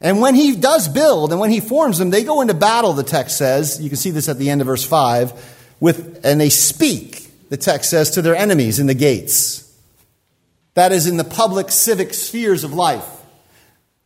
And 0.00 0.20
when 0.20 0.34
he 0.34 0.56
does 0.56 0.88
build 0.88 1.30
and 1.30 1.40
when 1.40 1.52
he 1.52 1.60
forms 1.60 1.98
them, 1.98 2.10
they 2.10 2.24
go 2.24 2.40
into 2.40 2.54
battle, 2.54 2.94
the 2.94 3.04
text 3.04 3.38
says. 3.38 3.80
You 3.80 3.88
can 3.88 3.96
see 3.96 4.10
this 4.10 4.28
at 4.28 4.38
the 4.38 4.50
end 4.50 4.60
of 4.60 4.66
verse 4.66 4.82
5. 4.84 5.60
With, 5.82 6.20
and 6.24 6.40
they 6.40 6.48
speak, 6.48 7.28
the 7.48 7.56
text 7.56 7.90
says, 7.90 8.12
to 8.12 8.22
their 8.22 8.36
enemies 8.36 8.78
in 8.78 8.86
the 8.86 8.94
gates. 8.94 9.68
That 10.74 10.92
is, 10.92 11.08
in 11.08 11.16
the 11.16 11.24
public 11.24 11.72
civic 11.72 12.14
spheres 12.14 12.62
of 12.62 12.72
life. 12.72 13.04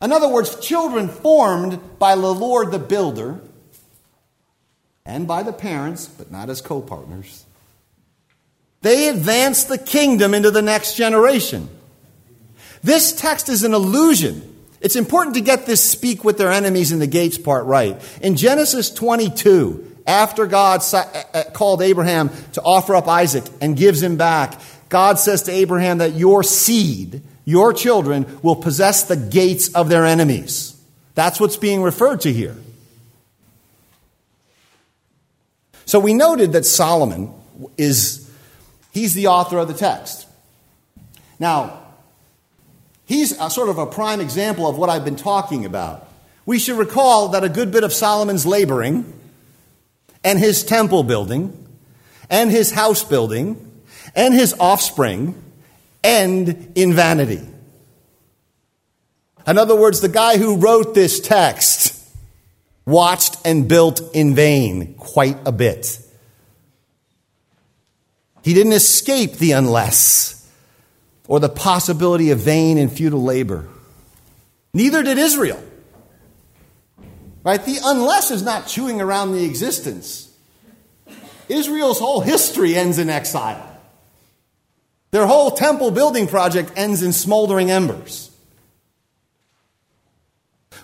In 0.00 0.10
other 0.10 0.26
words, 0.26 0.58
children 0.58 1.08
formed 1.08 1.98
by 1.98 2.14
the 2.14 2.32
Lord 2.32 2.70
the 2.70 2.78
builder 2.78 3.40
and 5.04 5.28
by 5.28 5.42
the 5.42 5.52
parents, 5.52 6.06
but 6.06 6.32
not 6.32 6.48
as 6.48 6.62
co 6.62 6.80
partners, 6.80 7.44
they 8.80 9.10
advance 9.10 9.64
the 9.64 9.76
kingdom 9.76 10.32
into 10.32 10.50
the 10.50 10.62
next 10.62 10.94
generation. 10.96 11.68
This 12.82 13.12
text 13.12 13.50
is 13.50 13.64
an 13.64 13.74
illusion. 13.74 14.64
It's 14.80 14.96
important 14.96 15.34
to 15.34 15.42
get 15.42 15.66
this 15.66 15.84
speak 15.84 16.24
with 16.24 16.38
their 16.38 16.52
enemies 16.52 16.90
in 16.90 17.00
the 17.00 17.06
gates 17.06 17.36
part 17.36 17.66
right. 17.66 18.00
In 18.22 18.34
Genesis 18.34 18.88
22, 18.88 19.95
after 20.06 20.46
God 20.46 20.82
uh, 20.92 21.04
uh, 21.34 21.44
called 21.52 21.82
Abraham 21.82 22.30
to 22.52 22.62
offer 22.62 22.94
up 22.94 23.08
Isaac 23.08 23.44
and 23.60 23.76
gives 23.76 24.02
him 24.02 24.16
back, 24.16 24.60
God 24.88 25.18
says 25.18 25.42
to 25.44 25.52
Abraham 25.52 25.98
that 25.98 26.12
your 26.12 26.42
seed, 26.42 27.22
your 27.44 27.72
children, 27.72 28.38
will 28.42 28.56
possess 28.56 29.04
the 29.04 29.16
gates 29.16 29.74
of 29.74 29.88
their 29.88 30.04
enemies. 30.04 30.80
That's 31.14 31.40
what's 31.40 31.56
being 31.56 31.82
referred 31.82 32.20
to 32.20 32.32
here. 32.32 32.56
So 35.86 35.98
we 35.98 36.14
noted 36.14 36.52
that 36.52 36.64
Solomon 36.64 37.32
is, 37.76 38.30
he's 38.92 39.14
the 39.14 39.28
author 39.28 39.58
of 39.58 39.68
the 39.68 39.74
text. 39.74 40.26
Now, 41.38 41.80
he's 43.04 43.38
a 43.40 43.50
sort 43.50 43.68
of 43.68 43.78
a 43.78 43.86
prime 43.86 44.20
example 44.20 44.68
of 44.68 44.78
what 44.78 44.90
I've 44.90 45.04
been 45.04 45.16
talking 45.16 45.64
about. 45.64 46.08
We 46.44 46.58
should 46.58 46.76
recall 46.76 47.28
that 47.28 47.44
a 47.44 47.48
good 47.48 47.72
bit 47.72 47.82
of 47.82 47.92
Solomon's 47.92 48.46
laboring 48.46 49.12
and 50.26 50.40
his 50.40 50.64
temple 50.64 51.04
building 51.04 51.66
and 52.28 52.50
his 52.50 52.72
house 52.72 53.04
building 53.04 53.80
and 54.16 54.34
his 54.34 54.54
offspring 54.58 55.40
end 56.02 56.72
in 56.74 56.92
vanity. 56.92 57.40
In 59.46 59.56
other 59.56 59.76
words, 59.76 60.00
the 60.00 60.08
guy 60.08 60.36
who 60.36 60.56
wrote 60.56 60.96
this 60.96 61.20
text 61.20 62.04
watched 62.84 63.36
and 63.44 63.68
built 63.68 64.00
in 64.14 64.34
vain 64.34 64.94
quite 64.94 65.38
a 65.46 65.52
bit. 65.52 66.00
He 68.42 68.52
didn't 68.52 68.72
escape 68.72 69.34
the 69.34 69.52
unless 69.52 70.50
or 71.28 71.38
the 71.38 71.48
possibility 71.48 72.32
of 72.32 72.40
vain 72.40 72.78
and 72.78 72.92
futile 72.92 73.22
labor. 73.22 73.68
Neither 74.74 75.04
did 75.04 75.18
Israel. 75.18 75.62
Right? 77.46 77.64
The 77.64 77.78
unless 77.84 78.32
is 78.32 78.42
not 78.42 78.66
chewing 78.66 79.00
around 79.00 79.30
the 79.30 79.44
existence. 79.44 80.28
Israel's 81.48 82.00
whole 82.00 82.20
history 82.20 82.74
ends 82.74 82.98
in 82.98 83.08
exile. 83.08 83.64
Their 85.12 85.28
whole 85.28 85.52
temple 85.52 85.92
building 85.92 86.26
project 86.26 86.72
ends 86.74 87.04
in 87.04 87.12
smoldering 87.12 87.70
embers. 87.70 88.32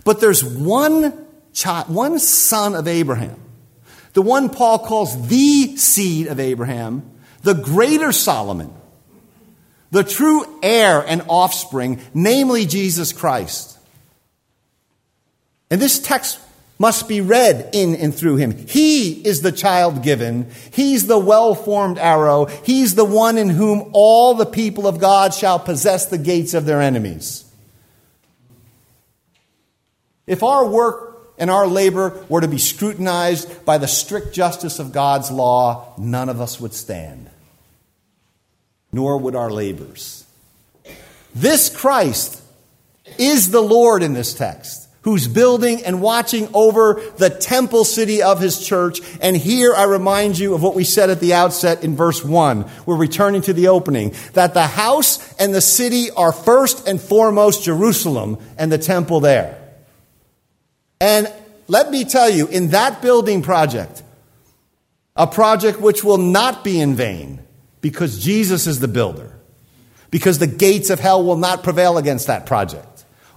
But 0.04 0.20
there's 0.20 0.44
one 0.44 1.26
child, 1.52 1.88
one 1.88 2.20
son 2.20 2.76
of 2.76 2.86
Abraham, 2.86 3.40
the 4.12 4.22
one 4.22 4.48
Paul 4.48 4.78
calls 4.78 5.26
the 5.26 5.76
seed 5.76 6.28
of 6.28 6.38
Abraham, 6.38 7.10
the 7.42 7.54
greater 7.54 8.12
Solomon, 8.12 8.72
the 9.90 10.04
true 10.04 10.60
heir 10.62 11.04
and 11.04 11.22
offspring, 11.28 12.00
namely 12.14 12.66
Jesus 12.66 13.12
Christ. 13.12 13.76
And 15.68 15.82
this 15.82 15.98
text 15.98 16.38
must 16.82 17.06
be 17.06 17.20
read 17.20 17.70
in 17.72 17.94
and 17.94 18.12
through 18.12 18.34
him. 18.34 18.66
He 18.66 19.12
is 19.24 19.40
the 19.40 19.52
child 19.52 20.02
given. 20.02 20.50
He's 20.72 21.06
the 21.06 21.16
well 21.16 21.54
formed 21.54 21.96
arrow. 21.96 22.46
He's 22.46 22.96
the 22.96 23.04
one 23.04 23.38
in 23.38 23.50
whom 23.50 23.88
all 23.92 24.34
the 24.34 24.44
people 24.44 24.88
of 24.88 24.98
God 24.98 25.32
shall 25.32 25.60
possess 25.60 26.06
the 26.06 26.18
gates 26.18 26.54
of 26.54 26.64
their 26.64 26.82
enemies. 26.82 27.44
If 30.26 30.42
our 30.42 30.66
work 30.66 31.32
and 31.38 31.50
our 31.50 31.68
labor 31.68 32.24
were 32.28 32.40
to 32.40 32.48
be 32.48 32.58
scrutinized 32.58 33.64
by 33.64 33.78
the 33.78 33.86
strict 33.86 34.34
justice 34.34 34.80
of 34.80 34.92
God's 34.92 35.30
law, 35.30 35.94
none 35.96 36.28
of 36.28 36.40
us 36.40 36.60
would 36.60 36.74
stand, 36.74 37.30
nor 38.90 39.18
would 39.18 39.36
our 39.36 39.52
labors. 39.52 40.24
This 41.32 41.68
Christ 41.68 42.42
is 43.18 43.52
the 43.52 43.62
Lord 43.62 44.02
in 44.02 44.14
this 44.14 44.34
text, 44.34 44.81
who's 45.02 45.28
building 45.28 45.84
and 45.84 46.00
watching 46.00 46.48
over 46.54 47.02
the 47.16 47.30
temple 47.30 47.84
city 47.84 48.22
of 48.22 48.40
his 48.40 48.64
church. 48.64 49.00
And 49.20 49.36
here 49.36 49.74
I 49.74 49.84
remind 49.84 50.38
you 50.38 50.54
of 50.54 50.62
what 50.62 50.74
we 50.74 50.84
said 50.84 51.10
at 51.10 51.20
the 51.20 51.34
outset 51.34 51.84
in 51.84 51.96
verse 51.96 52.24
1. 52.24 52.68
We're 52.86 52.96
returning 52.96 53.42
to 53.42 53.52
the 53.52 53.68
opening 53.68 54.14
that 54.32 54.54
the 54.54 54.66
house 54.66 55.34
and 55.34 55.54
the 55.54 55.60
city 55.60 56.10
are 56.10 56.32
first 56.32 56.88
and 56.88 57.00
foremost 57.00 57.64
Jerusalem 57.64 58.38
and 58.56 58.70
the 58.70 58.78
temple 58.78 59.20
there. 59.20 59.58
And 61.00 61.32
let 61.66 61.90
me 61.90 62.04
tell 62.04 62.30
you, 62.30 62.46
in 62.46 62.68
that 62.68 63.02
building 63.02 63.42
project, 63.42 64.02
a 65.16 65.26
project 65.26 65.80
which 65.80 66.04
will 66.04 66.18
not 66.18 66.62
be 66.62 66.80
in 66.80 66.94
vain 66.94 67.40
because 67.80 68.22
Jesus 68.22 68.68
is 68.68 68.78
the 68.78 68.88
builder, 68.88 69.36
because 70.10 70.38
the 70.38 70.46
gates 70.46 70.90
of 70.90 71.00
hell 71.00 71.24
will 71.24 71.36
not 71.36 71.64
prevail 71.64 71.98
against 71.98 72.28
that 72.28 72.46
project. 72.46 72.91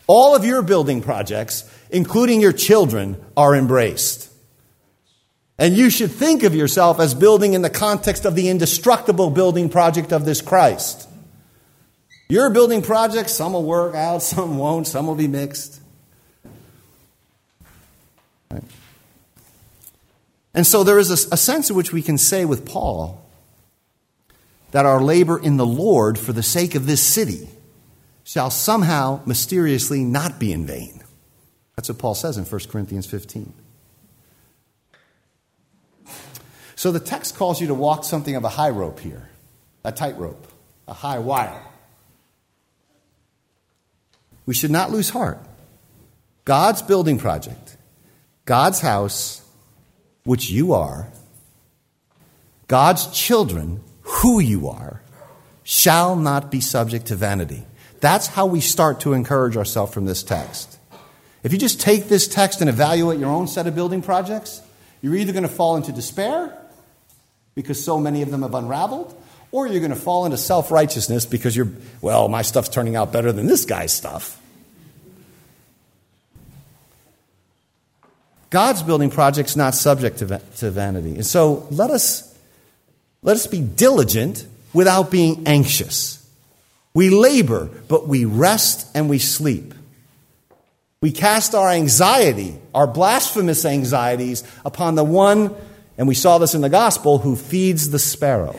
All 0.08 0.36
of 0.36 0.46
your 0.46 0.62
building 0.62 1.02
projects, 1.02 1.70
including 1.90 2.42
your 2.42 2.54
children, 2.54 3.24
are 3.36 3.56
embraced. 3.56 4.32
And 5.58 5.76
you 5.76 5.90
should 5.90 6.12
think 6.12 6.44
of 6.44 6.54
yourself 6.54 7.00
as 7.00 7.14
building 7.14 7.54
in 7.54 7.62
the 7.62 7.70
context 7.70 8.26
of 8.26 8.36
the 8.36 8.50
indestructible 8.50 9.30
building 9.30 9.70
project 9.70 10.12
of 10.12 10.26
this 10.26 10.42
Christ. 10.42 11.08
Your 12.28 12.50
building 12.50 12.82
projects, 12.82 13.32
some 13.34 13.54
will 13.54 13.64
work 13.64 13.96
out, 13.96 14.20
some 14.22 14.58
won't, 14.58 14.88
some 14.88 15.08
will 15.08 15.16
be 15.16 15.28
mixed. 15.28 15.80
Right? 18.52 18.64
And 20.54 20.68
so 20.68 20.84
there 20.84 21.00
is 21.00 21.10
a, 21.10 21.34
a 21.34 21.38
sense 21.38 21.70
in 21.70 21.76
which 21.76 21.92
we 21.92 22.02
can 22.02 22.18
say 22.18 22.46
with 22.46 22.66
Paul 22.66 23.22
that 24.72 24.86
our 24.86 25.02
labor 25.02 25.38
in 25.38 25.58
the 25.58 25.66
Lord 25.66 26.20
for 26.20 26.34
the 26.34 26.44
sake 26.44 26.76
of 26.76 26.86
this 26.86 27.02
city 27.02 27.50
shall 28.26 28.50
somehow 28.50 29.22
mysteriously 29.26 30.04
not 30.04 30.40
be 30.40 30.52
in 30.52 30.66
vain. 30.66 31.02
That's 31.76 31.88
what 31.88 32.00
Paul 32.00 32.16
says 32.16 32.38
in 32.38 32.44
1 32.44 32.62
Corinthians 32.70 33.06
15. 33.06 33.54
So 36.76 36.92
the 36.92 37.00
text 37.00 37.38
calls 37.38 37.62
you 37.62 37.68
to 37.68 37.74
walk 37.74 38.04
something 38.04 38.36
of 38.36 38.44
a 38.44 38.50
high 38.50 38.72
rope 38.72 39.00
here, 39.00 39.30
a 39.84 39.92
tightrope, 39.92 40.48
a 40.88 40.94
high 40.94 41.20
wire. 41.20 41.62
We 44.46 44.56
should 44.56 44.72
not 44.72 44.92
lose 44.92 45.10
heart. 45.12 45.40
God's 46.44 46.82
building 46.82 47.18
project 47.18 47.78
God's 48.46 48.82
house, 48.82 49.42
which 50.24 50.50
you 50.50 50.74
are, 50.74 51.10
God's 52.68 53.08
children, 53.08 53.82
who 54.02 54.40
you 54.40 54.68
are, 54.68 55.02
shall 55.64 56.16
not 56.16 56.52
be 56.52 56.62
subject 56.62 57.08
to 57.08 57.16
vanity. 57.16 57.66
That's 58.06 58.28
how 58.28 58.46
we 58.46 58.62
start 58.62 59.00
to 59.00 59.14
encourage 59.14 59.58
ourselves 59.58 59.92
from 59.92 60.06
this 60.06 60.22
text. 60.22 60.78
If 61.42 61.52
you 61.52 61.58
just 61.58 61.82
take 61.82 62.08
this 62.08 62.28
text 62.28 62.62
and 62.62 62.70
evaluate 62.70 63.20
your 63.20 63.32
own 63.32 63.48
set 63.48 63.66
of 63.66 63.74
building 63.74 64.04
projects, 64.04 64.62
you're 65.02 65.16
either 65.16 65.34
going 65.34 65.42
to 65.42 65.50
fall 65.50 65.76
into 65.76 65.92
despair 65.92 66.56
because 67.56 67.84
so 67.84 68.00
many 68.00 68.22
of 68.22 68.30
them 68.30 68.44
have 68.44 68.54
unraveled, 68.54 69.20
or 69.52 69.66
you're 69.66 69.80
going 69.80 69.90
to 69.90 69.98
fall 69.98 70.26
into 70.26 70.38
self 70.38 70.70
righteousness 70.70 71.26
because 71.26 71.58
you're, 71.58 71.72
well, 72.00 72.28
my 72.28 72.44
stuff's 72.44 72.70
turning 72.70 72.96
out 72.96 73.12
better 73.12 73.32
than 73.32 73.48
this 73.48 73.66
guy's 73.66 73.92
stuff. 73.92 74.40
God's 78.52 78.84
building 78.84 79.10
project's 79.10 79.56
not 79.56 79.74
subject 79.74 80.20
to, 80.20 80.40
to 80.58 80.70
vanity. 80.70 81.16
And 81.16 81.26
so 81.26 81.68
let 81.72 81.90
us, 81.90 82.38
let 83.24 83.36
us 83.36 83.48
be 83.48 83.62
diligent 83.62 84.46
without 84.74 85.10
being 85.10 85.48
anxious. 85.48 86.22
We 86.96 87.12
labor, 87.12 87.70
but 87.88 88.08
we 88.08 88.26
rest 88.26 88.88
and 88.96 89.08
we 89.08 89.20
sleep. 89.20 89.76
We 91.02 91.12
cast 91.12 91.54
our 91.54 91.70
anxiety, 91.70 92.58
our 92.74 92.88
blasphemous 92.88 93.66
anxieties, 93.66 94.44
upon 94.64 94.96
the 94.96 95.04
one, 95.04 95.54
and 95.98 96.08
we 96.08 96.16
saw 96.16 96.40
this 96.40 96.56
in 96.56 96.62
the 96.62 96.70
gospel, 96.70 97.20
who 97.20 97.36
feeds 97.36 97.92
the 97.92 98.00
sparrow, 98.00 98.58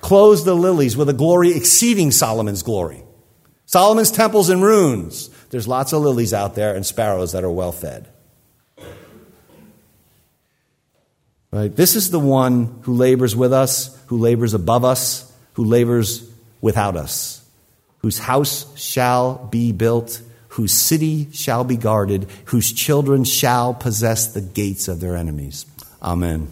clothes 0.00 0.44
the 0.44 0.56
lilies 0.56 0.96
with 0.96 1.08
a 1.08 1.12
glory 1.12 1.52
exceeding 1.52 2.10
Solomon's 2.10 2.62
glory. 2.62 3.04
Solomon's 3.66 4.10
temple's 4.10 4.50
in 4.50 4.62
ruins. 4.62 5.28
There's 5.50 5.68
lots 5.68 5.92
of 5.92 6.02
lilies 6.02 6.32
out 6.32 6.54
there 6.54 6.74
and 6.74 6.84
sparrows 6.84 7.32
that 7.32 7.44
are 7.44 7.50
well 7.50 7.70
fed. 7.70 8.08
Right? 11.52 11.74
This 11.74 11.94
is 11.94 12.10
the 12.10 12.18
one 12.18 12.80
who 12.82 12.94
labors 12.94 13.36
with 13.36 13.52
us, 13.52 13.96
who 14.06 14.18
labors 14.18 14.54
above 14.54 14.84
us, 14.84 15.30
who 15.52 15.64
labors 15.64 16.28
without 16.60 16.96
us, 16.96 17.43
whose 18.04 18.18
house 18.18 18.66
shall 18.78 19.48
be 19.50 19.72
built, 19.72 20.20
whose 20.48 20.72
city 20.72 21.26
shall 21.32 21.64
be 21.64 21.74
guarded, 21.74 22.28
whose 22.44 22.70
children 22.70 23.24
shall 23.24 23.72
possess 23.72 24.34
the 24.34 24.42
gates 24.42 24.88
of 24.88 25.00
their 25.00 25.16
enemies. 25.16 25.64
Amen. 26.02 26.48